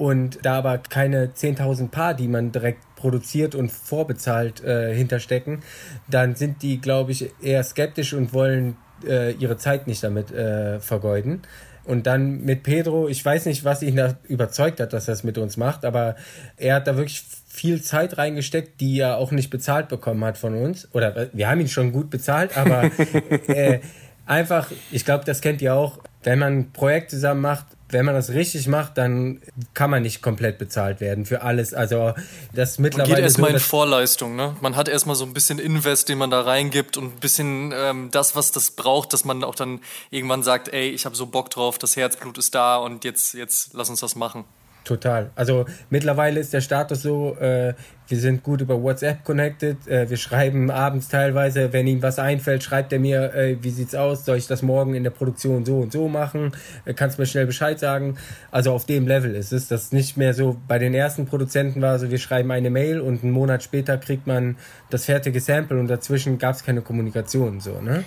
[0.00, 5.60] und da aber keine 10.000 Paar, die man direkt produziert und vorbezahlt äh, hinterstecken,
[6.08, 10.80] dann sind die, glaube ich, eher skeptisch und wollen äh, ihre Zeit nicht damit äh,
[10.80, 11.42] vergeuden.
[11.84, 15.22] Und dann mit Pedro, ich weiß nicht, was ihn da überzeugt hat, dass er es
[15.22, 16.16] mit uns macht, aber
[16.56, 20.54] er hat da wirklich viel Zeit reingesteckt, die er auch nicht bezahlt bekommen hat von
[20.54, 20.88] uns.
[20.94, 22.90] Oder äh, wir haben ihn schon gut bezahlt, aber
[23.48, 23.80] äh,
[24.24, 28.14] einfach, ich glaube, das kennt ihr auch, wenn man ein Projekt zusammen macht, wenn man
[28.14, 29.40] das richtig macht, dann
[29.74, 31.74] kann man nicht komplett bezahlt werden für alles.
[31.74, 32.14] Also
[32.55, 33.09] das mittlerweile.
[33.09, 34.57] Man geht erstmal so, in Vorleistung, ne?
[34.61, 38.09] Man hat erstmal so ein bisschen Invest, den man da reingibt und ein bisschen ähm,
[38.11, 41.50] das, was das braucht, dass man auch dann irgendwann sagt, ey, ich habe so Bock
[41.50, 44.44] drauf, das Herzblut ist da und jetzt, jetzt lass uns das machen.
[44.84, 45.30] Total.
[45.34, 47.74] Also mittlerweile ist der Status so, äh,
[48.08, 49.86] wir sind gut über WhatsApp connected.
[49.86, 53.94] Äh, wir schreiben abends teilweise, wenn ihm was einfällt, schreibt er mir, äh, wie sieht's
[53.94, 54.24] aus?
[54.24, 56.52] Soll ich das morgen in der Produktion so und so machen?
[56.86, 58.16] Äh, kannst mir schnell Bescheid sagen?
[58.50, 59.68] Also auf dem Level ist es.
[59.68, 63.22] Das nicht mehr so bei den ersten Produzenten war, so wir schreiben eine Mail und
[63.22, 64.56] einen Monat später kriegt man
[64.88, 68.04] das fertige Sample und dazwischen gab es keine Kommunikation so, ne?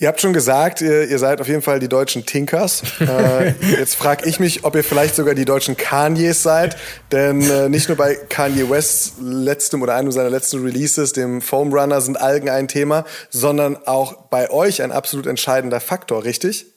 [0.00, 2.82] Ihr habt schon gesagt, ihr, ihr, seid auf jeden Fall die deutschen Tinkers.
[3.04, 6.76] Äh, jetzt frage ich mich, ob ihr vielleicht sogar die deutschen Kanyes seid.
[7.12, 11.72] Denn äh, nicht nur bei Kanye Wests letztem oder einem seiner letzten Releases, dem Foam
[11.72, 16.73] Runner, sind Algen ein Thema, sondern auch bei euch ein absolut entscheidender Faktor, richtig?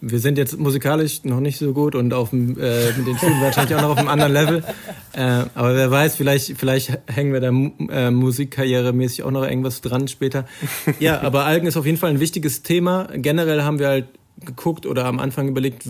[0.00, 3.40] Wir sind jetzt musikalisch noch nicht so gut und auf dem, äh, mit den Schuhen
[3.40, 4.64] wahrscheinlich auch noch auf einem anderen Level.
[5.12, 10.08] Äh, aber wer weiß, vielleicht, vielleicht hängen wir da äh, musikkarrieremäßig auch noch irgendwas dran
[10.08, 10.46] später.
[11.00, 13.08] Ja, aber Algen ist auf jeden Fall ein wichtiges Thema.
[13.14, 14.06] Generell haben wir halt
[14.44, 15.82] geguckt oder am Anfang überlegt,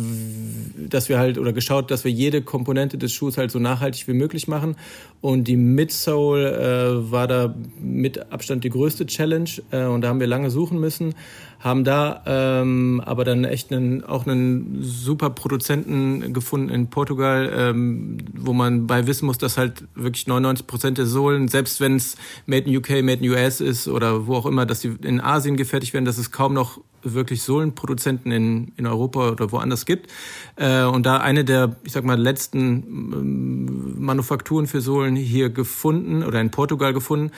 [0.77, 4.12] dass wir halt oder geschaut, dass wir jede Komponente des Schuhs halt so nachhaltig wie
[4.12, 4.77] möglich machen.
[5.20, 10.20] Und die Midsole äh, war da mit Abstand die größte Challenge äh, und da haben
[10.20, 11.14] wir lange suchen müssen,
[11.61, 18.16] haben da ähm, aber dann echt einen, auch einen super Produzenten gefunden in Portugal, ähm,
[18.35, 22.16] wo man bei wissen muss, dass halt wirklich 99 Prozent der Sohlen, selbst wenn es
[22.46, 25.59] Made in UK, Made in US ist oder wo auch immer, dass die in Asien
[25.59, 30.11] gefertigt werden, dass es kaum noch wirklich Sohlenproduzenten in, in Europa oder woanders gibt.
[30.57, 32.61] Äh, und da eine der, ich sag mal, letzten
[33.12, 37.31] ähm, Manufakturen für Sohlen hier gefunden oder in Portugal gefunden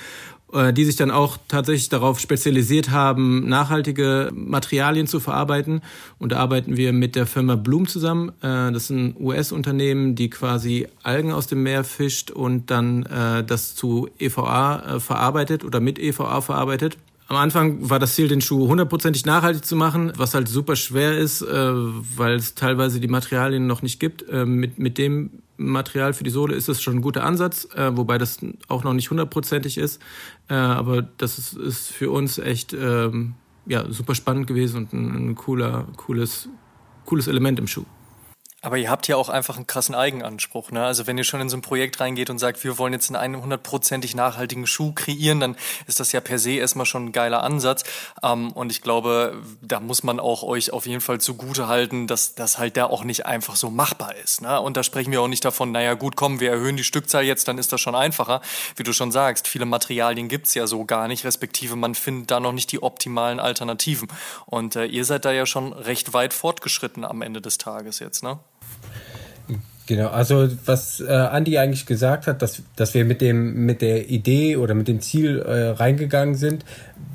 [0.52, 5.80] die sich dann auch tatsächlich darauf spezialisiert haben, nachhaltige Materialien zu verarbeiten.
[6.18, 8.30] Und da arbeiten wir mit der Firma Bloom zusammen.
[8.40, 13.44] Äh, das ist ein US-Unternehmen, die quasi Algen aus dem Meer fischt und dann äh,
[13.44, 16.98] das zu EVA verarbeitet oder mit EVA verarbeitet.
[17.28, 21.16] Am Anfang war das Ziel, den Schuh hundertprozentig nachhaltig zu machen, was halt super schwer
[21.16, 24.30] ist, weil es teilweise die Materialien noch nicht gibt.
[24.30, 28.18] mit, mit dem Material für die Sohle ist das schon ein guter Ansatz, äh, wobei
[28.18, 28.38] das
[28.68, 30.00] auch noch nicht hundertprozentig ist.
[30.48, 33.34] Äh, aber das ist, ist, für uns echt ähm,
[33.66, 36.48] ja, super spannend gewesen und ein, ein cooler, cooles,
[37.04, 37.84] cooles Element im Schuh.
[38.64, 40.70] Aber ihr habt ja auch einfach einen krassen Eigenanspruch.
[40.70, 40.84] Ne?
[40.84, 43.36] Also wenn ihr schon in so ein Projekt reingeht und sagt, wir wollen jetzt einen
[43.36, 45.56] 100%ig nachhaltigen Schuh kreieren, dann
[45.88, 47.82] ist das ja per se erstmal schon ein geiler Ansatz.
[48.22, 52.36] Ähm, und ich glaube, da muss man auch euch auf jeden Fall zugute halten, dass
[52.36, 54.42] das halt da auch nicht einfach so machbar ist.
[54.42, 54.60] Ne?
[54.60, 57.48] Und da sprechen wir auch nicht davon, naja gut, komm, wir erhöhen die Stückzahl jetzt,
[57.48, 58.42] dann ist das schon einfacher.
[58.76, 62.38] Wie du schon sagst, viele Materialien gibt's ja so gar nicht, respektive man findet da
[62.38, 64.06] noch nicht die optimalen Alternativen.
[64.46, 68.22] Und äh, ihr seid da ja schon recht weit fortgeschritten am Ende des Tages jetzt,
[68.22, 68.38] ne?
[69.86, 74.08] Genau, also was äh, Andi eigentlich gesagt hat, dass, dass wir mit dem mit der
[74.08, 76.64] Idee oder mit dem Ziel äh, reingegangen sind,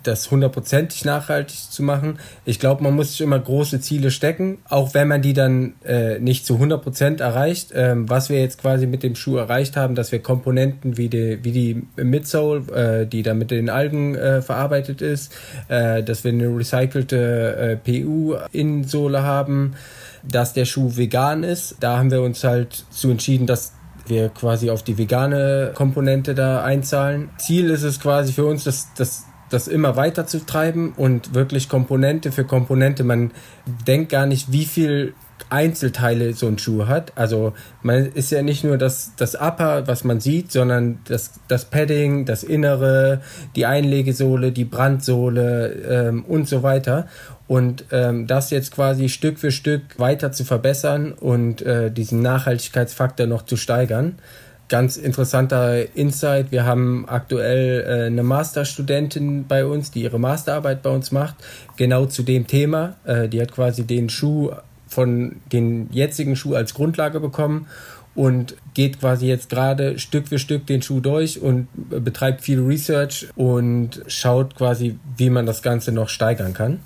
[0.03, 2.19] das hundertprozentig nachhaltig zu machen.
[2.45, 6.19] Ich glaube, man muss sich immer große Ziele stecken, auch wenn man die dann äh,
[6.19, 7.71] nicht zu 100% erreicht.
[7.73, 11.43] Ähm, was wir jetzt quasi mit dem Schuh erreicht haben, dass wir Komponenten wie die,
[11.43, 15.33] wie die Midsole, äh, die dann mit den Algen äh, verarbeitet ist,
[15.67, 19.75] äh, dass wir eine recycelte äh, PU-Innensohle haben,
[20.31, 21.77] dass der Schuh vegan ist.
[21.79, 23.73] Da haben wir uns halt zu entschieden, dass
[24.05, 27.29] wir quasi auf die vegane Komponente da einzahlen.
[27.37, 31.69] Ziel ist es quasi für uns, dass das das immer weiter zu treiben und wirklich
[31.69, 33.03] Komponente für Komponente.
[33.03, 33.31] Man
[33.87, 35.13] denkt gar nicht, wie viel
[35.49, 37.13] Einzelteile so ein Schuh hat.
[37.15, 41.65] Also man ist ja nicht nur das, das Upper, was man sieht, sondern das, das
[41.65, 43.21] Padding, das Innere,
[43.55, 47.07] die Einlegesohle, die Brandsohle ähm, und so weiter.
[47.47, 53.25] Und ähm, das jetzt quasi Stück für Stück weiter zu verbessern und äh, diesen Nachhaltigkeitsfaktor
[53.25, 54.17] noch zu steigern.
[54.69, 56.51] Ganz interessanter Insight.
[56.51, 61.35] Wir haben aktuell äh, eine Masterstudentin bei uns, die ihre Masterarbeit bei uns macht,
[61.77, 62.95] genau zu dem Thema.
[63.05, 64.51] Äh, die hat quasi den Schuh
[64.89, 67.67] von den jetzigen Schuh als Grundlage bekommen
[68.13, 73.27] und geht quasi jetzt gerade Stück für Stück den Schuh durch und betreibt viel Research
[73.35, 76.79] und schaut quasi, wie man das Ganze noch steigern kann.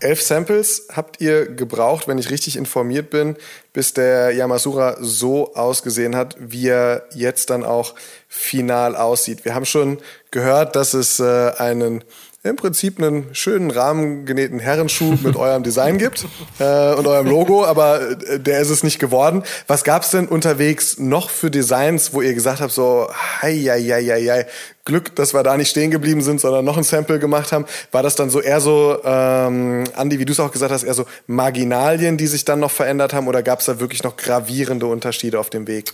[0.00, 3.36] Elf Samples habt ihr gebraucht, wenn ich richtig informiert bin,
[3.72, 7.94] bis der Yamasura so ausgesehen hat, wie er jetzt dann auch
[8.28, 9.44] final aussieht.
[9.44, 9.98] Wir haben schon
[10.30, 12.04] gehört, dass es äh, einen
[12.44, 16.24] im Prinzip einen schönen rahmengenähten Herrenschuh mit eurem Design gibt
[16.60, 19.42] äh, und eurem Logo, aber äh, der ist es nicht geworden.
[19.66, 23.08] Was gab's denn unterwegs noch für Designs, wo ihr gesagt habt, so,
[23.42, 24.46] hei, hei, hei, hei,
[24.84, 27.66] Glück, dass wir da nicht stehen geblieben sind, sondern noch ein Sample gemacht haben.
[27.90, 30.94] War das dann so eher so, ähm, Andi, wie du es auch gesagt hast, eher
[30.94, 35.40] so Marginalien, die sich dann noch verändert haben oder gab's da wirklich noch gravierende Unterschiede
[35.40, 35.92] auf dem Weg?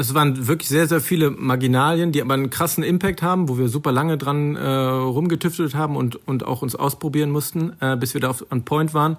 [0.00, 3.68] Es waren wirklich sehr, sehr viele Marginalien, die aber einen krassen Impact haben, wo wir
[3.68, 8.20] super lange dran äh, rumgetüftelt haben und, und auch uns ausprobieren mussten, äh, bis wir
[8.20, 9.16] da auf, on point waren.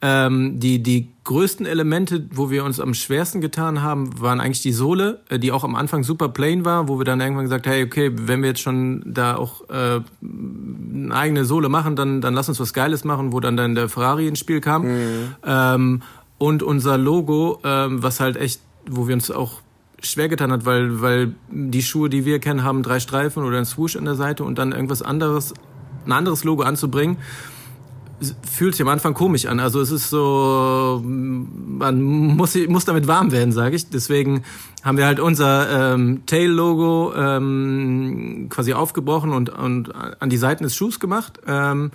[0.00, 4.72] Ähm, die, die größten Elemente, wo wir uns am schwersten getan haben, waren eigentlich die
[4.72, 7.84] Sohle, äh, die auch am Anfang super plain war, wo wir dann irgendwann gesagt hey,
[7.84, 12.48] okay, wenn wir jetzt schon da auch äh, eine eigene Sohle machen, dann, dann lass
[12.48, 14.84] uns was Geiles machen, wo dann, dann der Ferrari ins Spiel kam.
[14.84, 15.34] Mhm.
[15.44, 16.02] Ähm,
[16.38, 19.60] und unser Logo, ähm, was halt echt, wo wir uns auch
[20.02, 23.64] schwer getan hat, weil, weil die Schuhe, die wir kennen, haben drei Streifen oder ein
[23.64, 25.54] Swoosh an der Seite und dann irgendwas anderes,
[26.06, 27.18] ein anderes Logo anzubringen,
[28.48, 29.60] fühlt sich am Anfang komisch an.
[29.60, 33.88] Also es ist so, man muss, muss damit warm werden, sage ich.
[33.90, 34.44] Deswegen
[34.82, 40.76] haben wir halt unser ähm, Tail-Logo ähm, quasi aufgebrochen und, und an die Seiten des
[40.76, 41.40] Schuhs gemacht.
[41.46, 41.90] Ähm,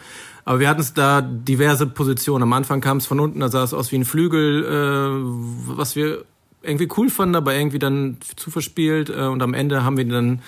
[0.46, 2.43] aber wir hatten es da diverse Positionen.
[2.43, 5.96] Am Anfang kam es von unten, da sah es aus wie ein Flügel, äh, was
[5.96, 6.24] wir
[6.67, 9.10] irgendwie cool fanden, aber irgendwie dann zu verspielt.
[9.10, 10.41] Äh, und am Ende haben wir dann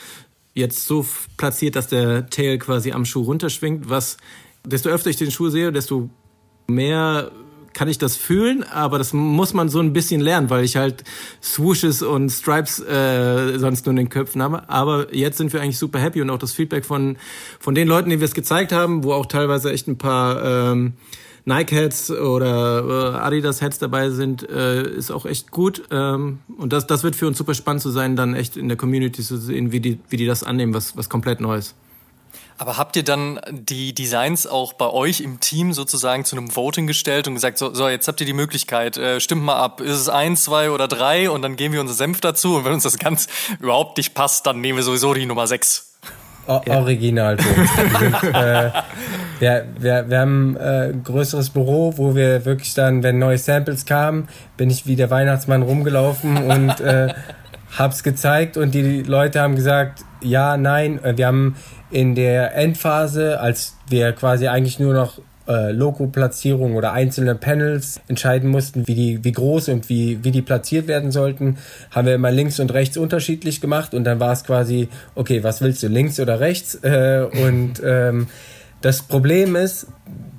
[0.54, 1.06] jetzt so
[1.38, 4.18] platziert, dass der Tail quasi am Schuh runterschwingt, was
[4.66, 6.10] desto öfter ich den Schuh sehe, desto
[6.68, 7.32] mehr
[7.74, 11.04] kann ich das fühlen, aber das muss man so ein bisschen lernen, weil ich halt
[11.42, 14.68] Swooshes und Stripes äh, sonst nur in den Köpfen habe.
[14.70, 17.18] Aber jetzt sind wir eigentlich super happy und auch das Feedback von,
[17.60, 20.94] von den Leuten, die wir es gezeigt haben, wo auch teilweise echt ein paar ähm,
[21.46, 25.84] Nike-Heads oder äh, Adidas-Heads dabei sind, äh, ist auch echt gut.
[25.92, 28.78] Ähm, und das, das wird für uns super spannend zu sein, dann echt in der
[28.78, 31.76] Community zu sehen, wie die, wie die das annehmen, was, was komplett Neues.
[32.60, 36.88] Aber habt ihr dann die Designs auch bei euch im Team sozusagen zu einem Voting
[36.88, 39.98] gestellt und gesagt, so, so jetzt habt ihr die Möglichkeit, äh, stimmt mal ab, ist
[39.98, 42.84] es eins, zwei oder drei und dann geben wir unser Senf dazu und wenn uns
[42.84, 43.28] das ganz
[43.62, 45.98] überhaupt nicht passt, dann nehmen wir sowieso die Nummer sechs.
[46.50, 46.80] O ja.
[46.80, 48.72] Original sind, äh,
[49.40, 53.86] wir, wir, wir haben äh, ein größeres Büro, wo wir wirklich dann, wenn neue Samples
[53.86, 57.14] kamen, bin ich wie der Weihnachtsmann rumgelaufen und äh,
[57.78, 61.00] hab's gezeigt und die Leute haben gesagt, ja, nein.
[61.16, 61.56] Wir haben
[61.92, 68.50] in der Endphase, als wir quasi eigentlich nur noch äh, Logo-Platzierung oder einzelne Panels entscheiden
[68.50, 71.58] mussten, wie die, wie groß und wie, wie die platziert werden sollten,
[71.92, 75.62] haben wir immer links und rechts unterschiedlich gemacht und dann war es quasi, okay, was
[75.62, 76.76] willst du, links oder rechts?
[76.76, 78.28] Äh, und ähm,
[78.82, 79.88] das Problem ist,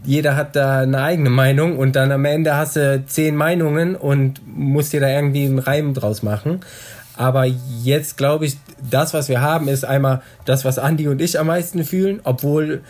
[0.05, 4.41] jeder hat da eine eigene Meinung und dann am Ende hast du zehn Meinungen und
[4.47, 6.61] musst dir da irgendwie einen Reim draus machen.
[7.17, 8.57] Aber jetzt glaube ich,
[8.91, 12.81] das, was wir haben, ist einmal das, was Andi und ich am meisten fühlen, obwohl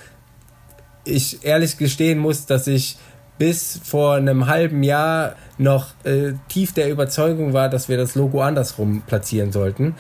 [1.04, 2.96] ich ehrlich gestehen muss, dass ich
[3.38, 8.42] bis vor einem halben Jahr noch äh, tief der Überzeugung war, dass wir das Logo
[8.42, 9.94] andersrum platzieren sollten.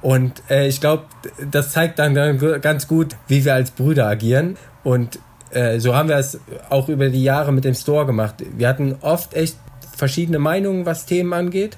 [0.00, 1.04] Und äh, ich glaube,
[1.50, 2.14] das zeigt dann,
[2.60, 4.56] ganz gut, wie wir als Brüder agieren.
[4.82, 5.18] Und
[5.50, 6.40] äh, so haben wir es
[6.70, 8.36] auch über die Jahre mit dem Store gemacht.
[8.56, 9.56] Wir hatten oft echt
[9.94, 11.76] verschiedene Meinungen, was Themen angeht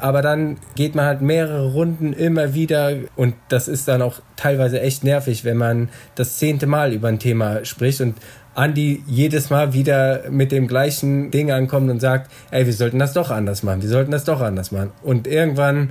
[0.00, 4.80] aber dann geht man halt mehrere Runden immer wieder und das ist dann auch teilweise
[4.80, 8.16] echt nervig, wenn man das zehnte Mal über ein Thema spricht und
[8.54, 13.12] Andi jedes Mal wieder mit dem gleichen Ding ankommt und sagt, ey, wir sollten das
[13.12, 14.92] doch anders machen, wir sollten das doch anders machen.
[15.02, 15.90] Und irgendwann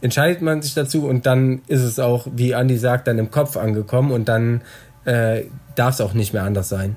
[0.00, 3.56] entscheidet man sich dazu und dann ist es auch, wie Andi sagt, dann im Kopf
[3.56, 4.62] angekommen und dann
[5.04, 5.42] äh,
[5.74, 6.96] darf es auch nicht mehr anders sein.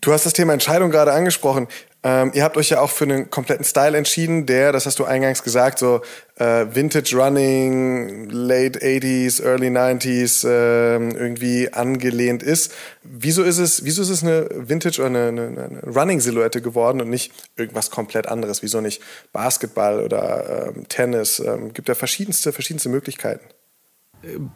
[0.00, 1.68] Du hast das Thema Entscheidung gerade angesprochen.
[2.02, 5.04] Ähm, ihr habt euch ja auch für einen kompletten Style entschieden, der, das hast du
[5.04, 6.00] eingangs gesagt, so
[6.36, 12.72] äh, Vintage Running, Late 80s, Early 90s äh, irgendwie angelehnt ist.
[13.02, 17.10] Wieso ist es, wieso ist es eine Vintage oder eine, eine, eine Running-Silhouette geworden und
[17.10, 18.62] nicht irgendwas komplett anderes?
[18.62, 19.02] Wieso nicht
[19.34, 21.38] Basketball oder ähm, Tennis?
[21.40, 23.44] Ähm, gibt ja verschiedenste, verschiedenste Möglichkeiten.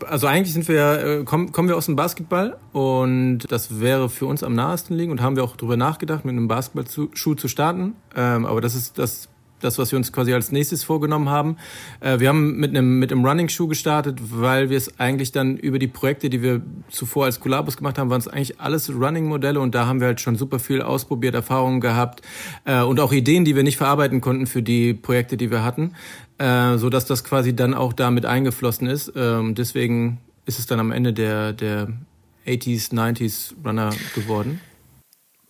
[0.07, 4.27] Also eigentlich sind wir, äh, kommen, kommen wir aus dem Basketball und das wäre für
[4.27, 7.95] uns am nahesten liegen und haben wir auch darüber nachgedacht, mit einem Basketballschuh zu starten.
[8.15, 11.57] Ähm, aber das ist das, das, was wir uns quasi als nächstes vorgenommen haben.
[12.01, 15.79] Äh, wir haben mit einem, mit einem Running-Schuh gestartet, weil wir es eigentlich dann über
[15.79, 16.61] die Projekte, die wir
[16.91, 20.21] zuvor als Kulabus gemacht haben, waren es eigentlich alles Running-Modelle und da haben wir halt
[20.21, 22.21] schon super viel ausprobiert, Erfahrungen gehabt
[22.67, 25.95] äh, und auch Ideen, die wir nicht verarbeiten konnten für die Projekte, die wir hatten
[26.39, 29.13] äh, so dass das quasi dann auch damit eingeflossen ist.
[29.17, 31.89] Ähm, deswegen ist es dann am Ende der, der
[32.47, 34.61] 80s, 90s Runner geworden.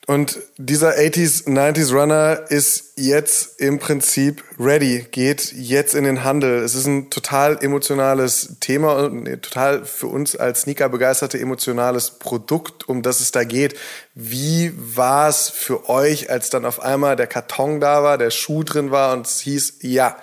[0.07, 6.62] Und dieser 80s, 90s Runner ist jetzt im Prinzip ready, geht jetzt in den Handel.
[6.62, 12.87] Es ist ein total emotionales Thema und total für uns als Sneaker begeisterte emotionales Produkt,
[12.87, 13.78] um das es da geht.
[14.14, 18.62] Wie war es für euch, als dann auf einmal der Karton da war, der Schuh
[18.62, 20.18] drin war und es hieß, ja,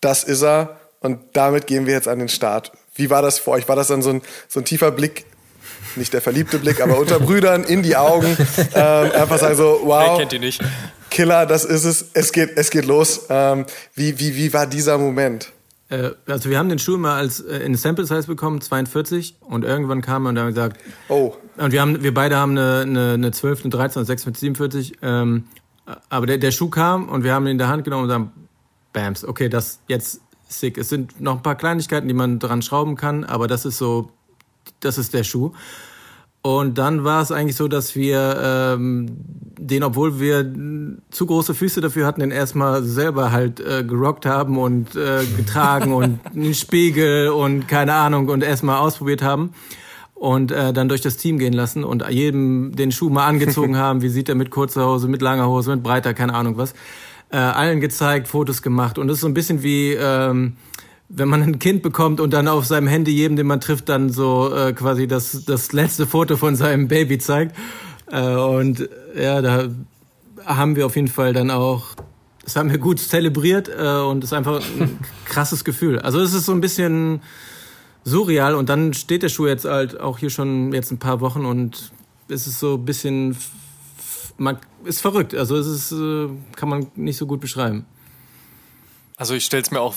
[0.00, 2.72] das ist er und damit gehen wir jetzt an den Start.
[2.94, 3.68] Wie war das für euch?
[3.68, 5.24] War das dann so ein, so ein tiefer Blick,
[5.96, 8.36] nicht der verliebte Blick, aber unter Brüdern in die Augen?
[8.74, 10.20] Ähm, einfach sagen so, wow.
[11.10, 12.10] Killer, das ist es.
[12.12, 13.26] Es geht, es geht los.
[13.28, 15.52] Ähm, wie, wie, wie war dieser Moment?
[15.88, 19.64] Äh, also wir haben den Schuh mal als äh, in Sample Size bekommen, 42, und
[19.64, 21.34] irgendwann kam er und haben gesagt, oh.
[21.56, 24.36] Und wir haben, wir beide haben eine, eine, eine 12, eine 13, eine 6 mit
[24.36, 24.98] 47.
[25.02, 25.44] Ähm,
[26.08, 28.32] aber der, der Schuh kam und wir haben ihn in der Hand genommen und haben
[28.92, 30.78] Bams, okay, das jetzt sick.
[30.78, 34.10] Es sind noch ein paar Kleinigkeiten, die man dran schrauben kann, aber das ist so,
[34.80, 35.52] das ist der Schuh.
[36.42, 39.08] Und dann war es eigentlich so, dass wir ähm,
[39.58, 40.50] den, obwohl wir
[41.10, 45.92] zu große Füße dafür hatten, den erstmal selber halt äh, gerockt haben und äh, getragen
[45.92, 49.52] und einen Spiegel und keine Ahnung und erstmal ausprobiert haben
[50.14, 54.00] und äh, dann durch das Team gehen lassen und jedem den Schuh mal angezogen haben.
[54.00, 56.72] Wie sieht er mit kurzer Hose, mit langer Hose, mit breiter, keine Ahnung was
[57.30, 58.98] äh, allen gezeigt, Fotos gemacht.
[58.98, 60.56] Und das ist so ein bisschen wie, ähm,
[61.08, 64.10] wenn man ein Kind bekommt und dann auf seinem Handy jedem, den man trifft, dann
[64.10, 67.56] so äh, quasi das, das letzte Foto von seinem Baby zeigt.
[68.10, 69.68] Äh, und ja, da
[70.44, 71.94] haben wir auf jeden Fall dann auch,
[72.44, 75.98] das haben wir gut zelebriert äh, und es ist einfach ein krasses Gefühl.
[75.98, 77.20] Also es ist so ein bisschen
[78.04, 81.44] surreal und dann steht der Schuh jetzt halt auch hier schon jetzt ein paar Wochen
[81.44, 81.92] und
[82.28, 83.36] es ist so ein bisschen
[84.40, 85.34] man ist verrückt.
[85.34, 87.84] Also es ist, äh, kann man nicht so gut beschreiben.
[89.16, 89.94] Also ich stelle es mir auch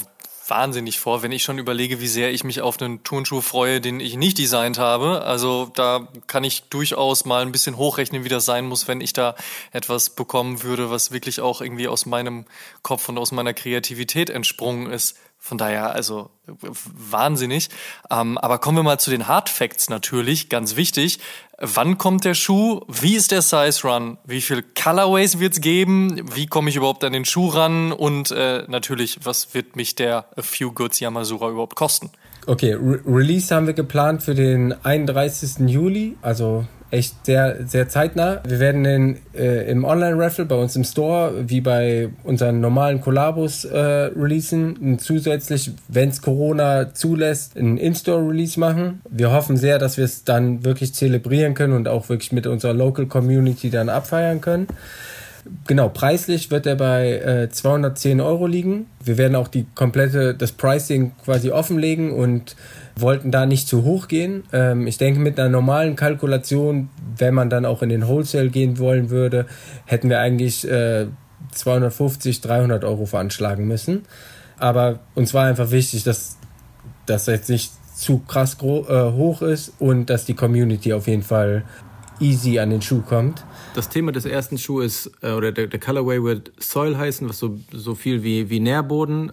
[0.50, 4.02] wahnsinnig vor, wenn ich schon überlege, wie sehr ich mich auf einen Turnschuh freue, den
[4.02, 5.24] ich nicht designt habe.
[5.24, 9.14] Also da kann ich durchaus mal ein bisschen hochrechnen, wie das sein muss, wenn ich
[9.14, 9.36] da
[9.72, 12.46] etwas bekommen würde, was wirklich auch irgendwie aus meinem
[12.82, 15.18] Kopf und aus meiner Kreativität entsprungen ist.
[15.46, 17.68] Von daher, also wahnsinnig.
[18.10, 21.20] Ähm, aber kommen wir mal zu den Hard Facts natürlich, ganz wichtig.
[21.60, 22.80] Wann kommt der Schuh?
[22.88, 24.18] Wie ist der Size Run?
[24.24, 26.34] Wie viel Colorways wird es geben?
[26.34, 27.92] Wie komme ich überhaupt an den Schuh ran?
[27.92, 32.10] Und äh, natürlich, was wird mich der A Few Goods Yamasura überhaupt kosten?
[32.48, 35.68] Okay, Re Release haben wir geplant für den 31.
[35.68, 38.42] Juli, also echt sehr, sehr zeitnah.
[38.48, 43.66] Wir werden den äh, im Online-Raffle bei uns im Store, wie bei unseren normalen Kollabos,
[43.66, 44.78] äh, releasen.
[44.78, 49.02] Und zusätzlich, wenn es Corona zulässt, einen In-Store-Release machen.
[49.10, 52.74] Wir hoffen sehr, dass wir es dann wirklich zelebrieren können und auch wirklich mit unserer
[52.74, 54.68] Local Community dann abfeiern können.
[55.68, 58.86] Genau, preislich wird er bei äh, 210 Euro liegen.
[59.04, 62.56] Wir werden auch die komplette, das Pricing quasi offenlegen und
[62.96, 64.44] wollten da nicht zu hoch gehen.
[64.52, 68.78] Ähm, ich denke, mit einer normalen Kalkulation, wenn man dann auch in den Wholesale gehen
[68.78, 69.46] wollen würde,
[69.86, 71.08] hätten wir eigentlich äh,
[71.52, 74.04] 250, 300 Euro veranschlagen müssen.
[74.58, 76.38] Aber uns war einfach wichtig, dass
[77.06, 81.64] das jetzt nicht zu krass äh, hoch ist und dass die Community auf jeden Fall
[82.20, 83.44] easy an den Schuh kommt.
[83.76, 87.40] Das Thema des ersten Schuhs ist, äh, oder der, der Colorway wird Soil heißen, was
[87.40, 89.32] so, so viel wie, wie Nährboden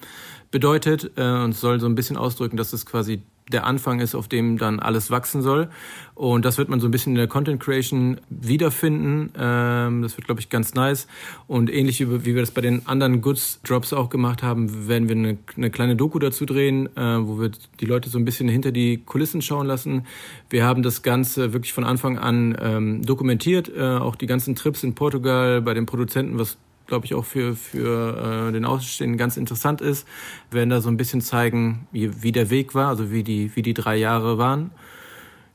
[0.50, 3.22] bedeutet äh, und soll so ein bisschen ausdrücken, dass es quasi
[3.52, 5.68] der Anfang ist, auf dem dann alles wachsen soll.
[6.14, 9.30] Und das wird man so ein bisschen in der Content Creation wiederfinden.
[9.38, 11.06] Ähm, das wird, glaube ich, ganz nice.
[11.46, 15.16] Und ähnlich wie, wir das bei den anderen Goods Drops auch gemacht haben, werden wir
[15.16, 18.70] eine, eine kleine Doku dazu drehen, äh, wo wir die Leute so ein bisschen hinter
[18.70, 20.06] die Kulissen schauen lassen.
[20.50, 24.82] Wir haben das Ganze wirklich von Anfang an ähm, dokumentiert, äh, auch die ganzen Trips
[24.82, 26.58] in Portugal bei den Produzenten, was
[26.90, 30.06] glaube ich, auch für, für äh, den Außenstehenden ganz interessant ist.
[30.50, 33.50] Wir werden da so ein bisschen zeigen, wie, wie der Weg war, also wie die,
[33.56, 34.70] wie die drei Jahre waren.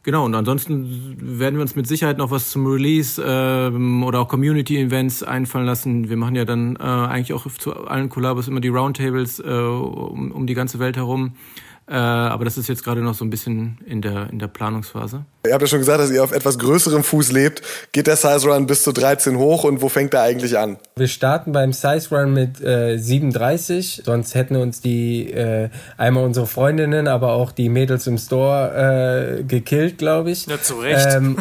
[0.05, 4.27] Genau, und ansonsten werden wir uns mit Sicherheit noch was zum Release ähm, oder auch
[4.27, 6.09] Community-Events einfallen lassen.
[6.09, 10.31] Wir machen ja dann äh, eigentlich auch zu allen Kollabos immer die Roundtables äh, um,
[10.31, 11.33] um die ganze Welt herum.
[11.87, 15.23] Äh, aber das ist jetzt gerade noch so ein bisschen in der, in der Planungsphase.
[15.45, 17.61] Ihr habt ja schon gesagt, dass ihr auf etwas größerem Fuß lebt.
[17.91, 20.77] Geht der Size Run bis zu 13 hoch und wo fängt er eigentlich an?
[20.95, 24.01] Wir starten beim Size Run mit äh, 37.
[24.03, 29.43] Sonst hätten uns die äh, einmal unsere Freundinnen, aber auch die Mädels im Store äh,
[29.43, 30.47] gekillt, glaube ich.
[30.47, 31.07] Ja, zu Recht.
[31.11, 31.37] Ähm,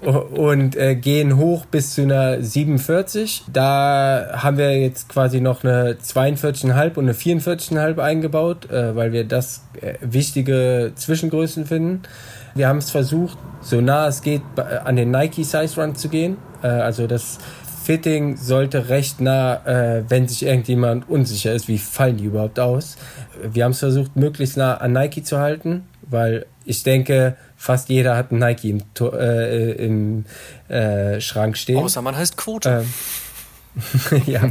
[0.00, 3.44] und äh, gehen hoch bis zu einer 47.
[3.52, 9.24] Da haben wir jetzt quasi noch eine 42,5 und eine 44,5 eingebaut, äh, weil wir
[9.24, 9.62] das
[10.00, 12.02] wichtige Zwischengrößen finden.
[12.54, 14.42] Wir haben es versucht, so nah es geht,
[14.84, 16.36] an den Nike Size Run zu gehen.
[16.62, 17.38] Äh, also das
[17.84, 22.96] Fitting sollte recht nah, äh, wenn sich irgendjemand unsicher ist, wie fallen die überhaupt aus.
[23.42, 28.16] Wir haben es versucht, möglichst nah an Nike zu halten, weil ich denke, fast jeder
[28.16, 30.24] hat ein Nike im, äh, im
[30.68, 31.78] äh, Schrank stehen.
[31.78, 32.70] Außer man heißt Quote.
[32.70, 32.94] Ähm,
[34.26, 34.42] ja,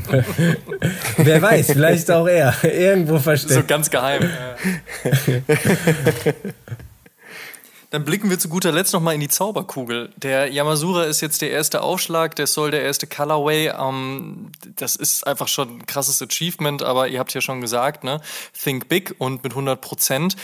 [1.17, 2.55] wer weiß, vielleicht auch er.
[2.63, 3.53] Irgendwo versteckt.
[3.53, 4.29] So ganz geheim.
[7.93, 10.09] Dann blicken wir zu guter Letzt nochmal in die Zauberkugel.
[10.17, 13.67] Der Yamasura ist jetzt der erste Aufschlag, der soll der erste Colorway.
[13.67, 18.19] Ähm, das ist einfach schon ein krasses Achievement, aber ihr habt ja schon gesagt, ne?
[18.59, 20.35] Think big und mit 100 Prozent.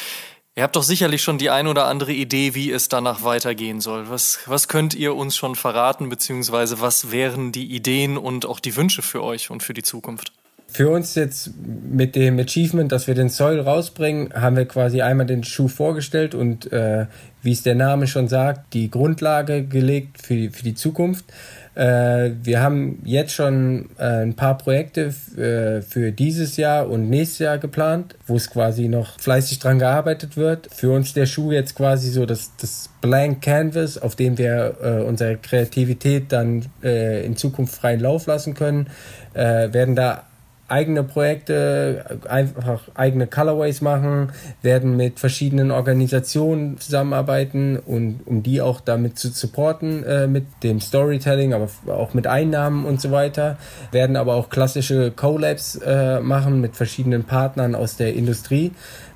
[0.59, 4.09] Ihr habt doch sicherlich schon die ein oder andere Idee, wie es danach weitergehen soll.
[4.09, 8.75] Was, was könnt ihr uns schon verraten, beziehungsweise was wären die Ideen und auch die
[8.75, 10.33] Wünsche für euch und für die Zukunft?
[10.71, 15.25] Für uns jetzt mit dem Achievement, dass wir den Soil rausbringen, haben wir quasi einmal
[15.25, 17.07] den Schuh vorgestellt und äh,
[17.41, 21.25] wie es der Name schon sagt, die Grundlage gelegt für für die Zukunft.
[21.73, 27.39] Äh, wir haben jetzt schon äh, ein paar Projekte äh, für dieses Jahr und nächstes
[27.39, 30.67] Jahr geplant, wo es quasi noch fleißig dran gearbeitet wird.
[30.71, 35.03] Für uns der Schuh jetzt quasi so das, das Blank Canvas, auf dem wir äh,
[35.03, 38.87] unsere Kreativität dann äh, in Zukunft freien Lauf lassen können,
[39.33, 40.23] äh, werden da
[40.69, 48.79] eigene Projekte, einfach eigene Colorways machen, werden mit verschiedenen Organisationen zusammenarbeiten und um die auch
[48.81, 53.57] damit zu supporten äh, mit dem Storytelling, aber auch mit Einnahmen und so weiter,
[53.91, 58.71] werden aber auch klassische Collabs äh, machen mit verschiedenen Partnern aus der Industrie.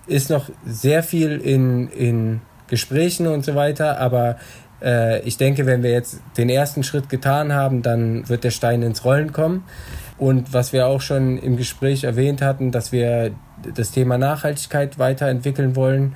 [0.07, 4.37] Ist noch sehr viel in, in Gesprächen und so weiter, aber
[4.83, 8.81] äh, ich denke, wenn wir jetzt den ersten Schritt getan haben, dann wird der Stein
[8.81, 9.63] ins Rollen kommen.
[10.17, 13.31] Und was wir auch schon im Gespräch erwähnt hatten, dass wir
[13.75, 16.15] das Thema Nachhaltigkeit weiterentwickeln wollen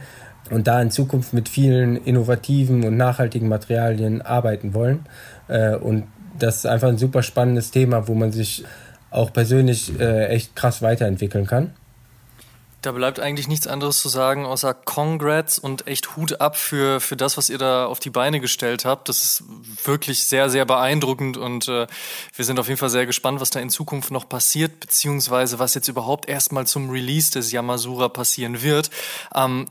[0.50, 5.06] und da in Zukunft mit vielen innovativen und nachhaltigen Materialien arbeiten wollen.
[5.48, 6.04] Äh, und
[6.38, 8.64] das ist einfach ein super spannendes Thema, wo man sich
[9.10, 11.72] auch persönlich äh, echt krass weiterentwickeln kann.
[12.82, 17.18] Da bleibt eigentlich nichts anderes zu sagen, außer Congrats und echt Hut ab für, für
[17.18, 19.10] das, was ihr da auf die Beine gestellt habt.
[19.10, 19.44] Das ist
[19.84, 21.88] wirklich sehr, sehr beeindruckend und äh,
[22.36, 25.74] wir sind auf jeden Fall sehr gespannt, was da in Zukunft noch passiert, beziehungsweise was
[25.74, 28.92] jetzt überhaupt erstmal zum Release des Yamasura passieren wird.
[29.34, 29.66] Ähm,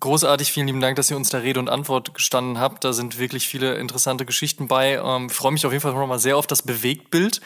[0.00, 2.82] Großartig, vielen lieben Dank, dass ihr uns da Rede und Antwort gestanden habt.
[2.82, 5.00] Da sind wirklich viele interessante Geschichten bei.
[5.02, 7.40] Ähm, freue mich auf jeden Fall nochmal sehr auf das Bewegtbild.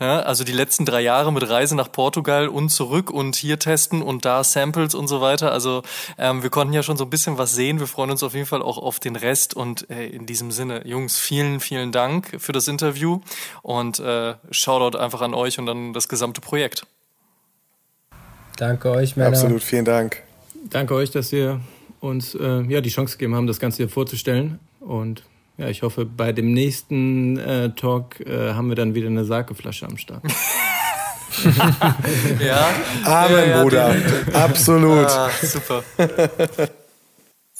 [0.00, 4.02] Ja, also die letzten drei Jahre mit Reise nach Portugal und zurück und hier testen
[4.02, 5.50] und da Samples und so weiter.
[5.50, 5.82] Also
[6.18, 7.80] ähm, wir konnten ja schon so ein bisschen was sehen.
[7.80, 9.54] Wir freuen uns auf jeden Fall auch auf den Rest.
[9.54, 13.20] Und äh, in diesem Sinne, Jungs, vielen, vielen Dank für das Interview
[13.62, 16.86] und äh, Shoutout einfach an euch und an das gesamte Projekt.
[18.58, 19.30] Danke euch, Männer.
[19.30, 20.22] Absolut, vielen Dank.
[20.70, 21.60] Danke euch, dass ihr
[22.04, 24.58] uns äh, ja, die Chance gegeben haben, das Ganze hier vorzustellen.
[24.80, 25.24] Und
[25.56, 29.86] ja, ich hoffe, bei dem nächsten äh, Talk äh, haben wir dann wieder eine Sakeflasche
[29.86, 30.22] am Start.
[32.40, 32.68] ja.
[33.04, 33.96] Amen, ja, ja, Bruder.
[34.32, 35.06] Absolut.
[35.06, 35.82] Ah, super.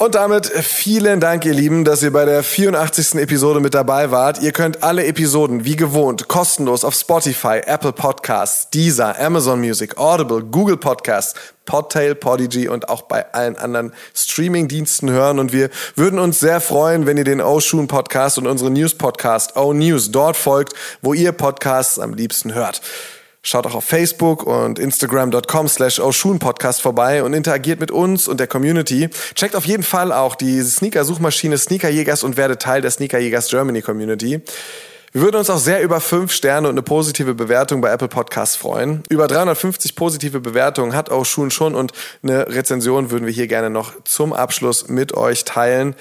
[0.04, 3.14] Und damit vielen Dank, ihr Lieben, dass ihr bei der 84.
[3.14, 4.38] Episode mit dabei wart.
[4.42, 10.42] Ihr könnt alle Episoden wie gewohnt kostenlos auf Spotify, Apple Podcasts, Deezer, Amazon Music, Audible,
[10.42, 11.32] Google Podcasts,
[11.64, 15.38] Podtail, Podigy und auch bei allen anderen Streaming-Diensten hören.
[15.38, 19.56] Und wir würden uns sehr freuen, wenn ihr den O-Shoon Podcast und unseren News Podcast
[19.56, 22.82] O News dort folgt, wo ihr Podcasts am liebsten hört.
[23.46, 26.00] Schaut auch auf Facebook und Instagram.com slash
[26.38, 29.10] Podcast vorbei und interagiert mit uns und der Community.
[29.34, 34.40] Checkt auf jeden Fall auch die Sneaker-Suchmaschine Sneakerjägers und werdet Teil der Sneakerjägers Germany Community.
[35.12, 38.56] Wir würden uns auch sehr über fünf Sterne und eine positive Bewertung bei Apple Podcasts
[38.56, 39.02] freuen.
[39.10, 41.92] Über 350 positive Bewertungen hat auch schon schon und
[42.22, 45.94] eine Rezension würden wir hier gerne noch zum Abschluss mit euch teilen.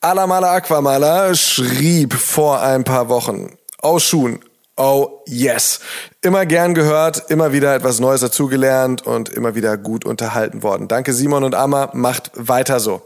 [0.00, 3.56] Alamala Aquamala schrieb vor ein paar Wochen.
[3.82, 4.40] Oshun,
[4.82, 5.80] Oh yes.
[6.22, 10.88] Immer gern gehört, immer wieder etwas Neues dazugelernt und immer wieder gut unterhalten worden.
[10.88, 13.02] Danke Simon und Amma, macht weiter so.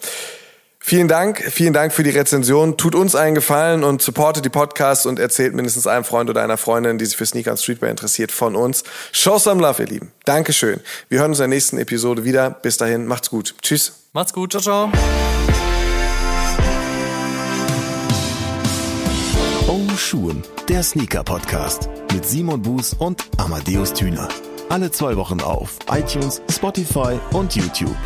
[0.78, 2.76] Vielen Dank, vielen Dank für die Rezension.
[2.76, 6.58] Tut uns einen Gefallen und supportet die Podcasts und erzählt mindestens einem Freund oder einer
[6.58, 8.84] Freundin, die sich für Sneaker und Streetwear interessiert, von uns.
[9.10, 10.12] Show some love, ihr Lieben.
[10.26, 10.78] Dankeschön.
[11.08, 12.50] Wir hören uns in der nächsten Episode wieder.
[12.50, 13.56] Bis dahin, macht's gut.
[13.62, 13.94] Tschüss.
[14.12, 14.52] Macht's gut.
[14.52, 14.92] Ciao, ciao.
[19.96, 24.28] Schuhen der Sneaker-Podcast mit Simon Buß und Amadeus Thüner.
[24.68, 27.96] Alle zwei Wochen auf iTunes, Spotify und YouTube.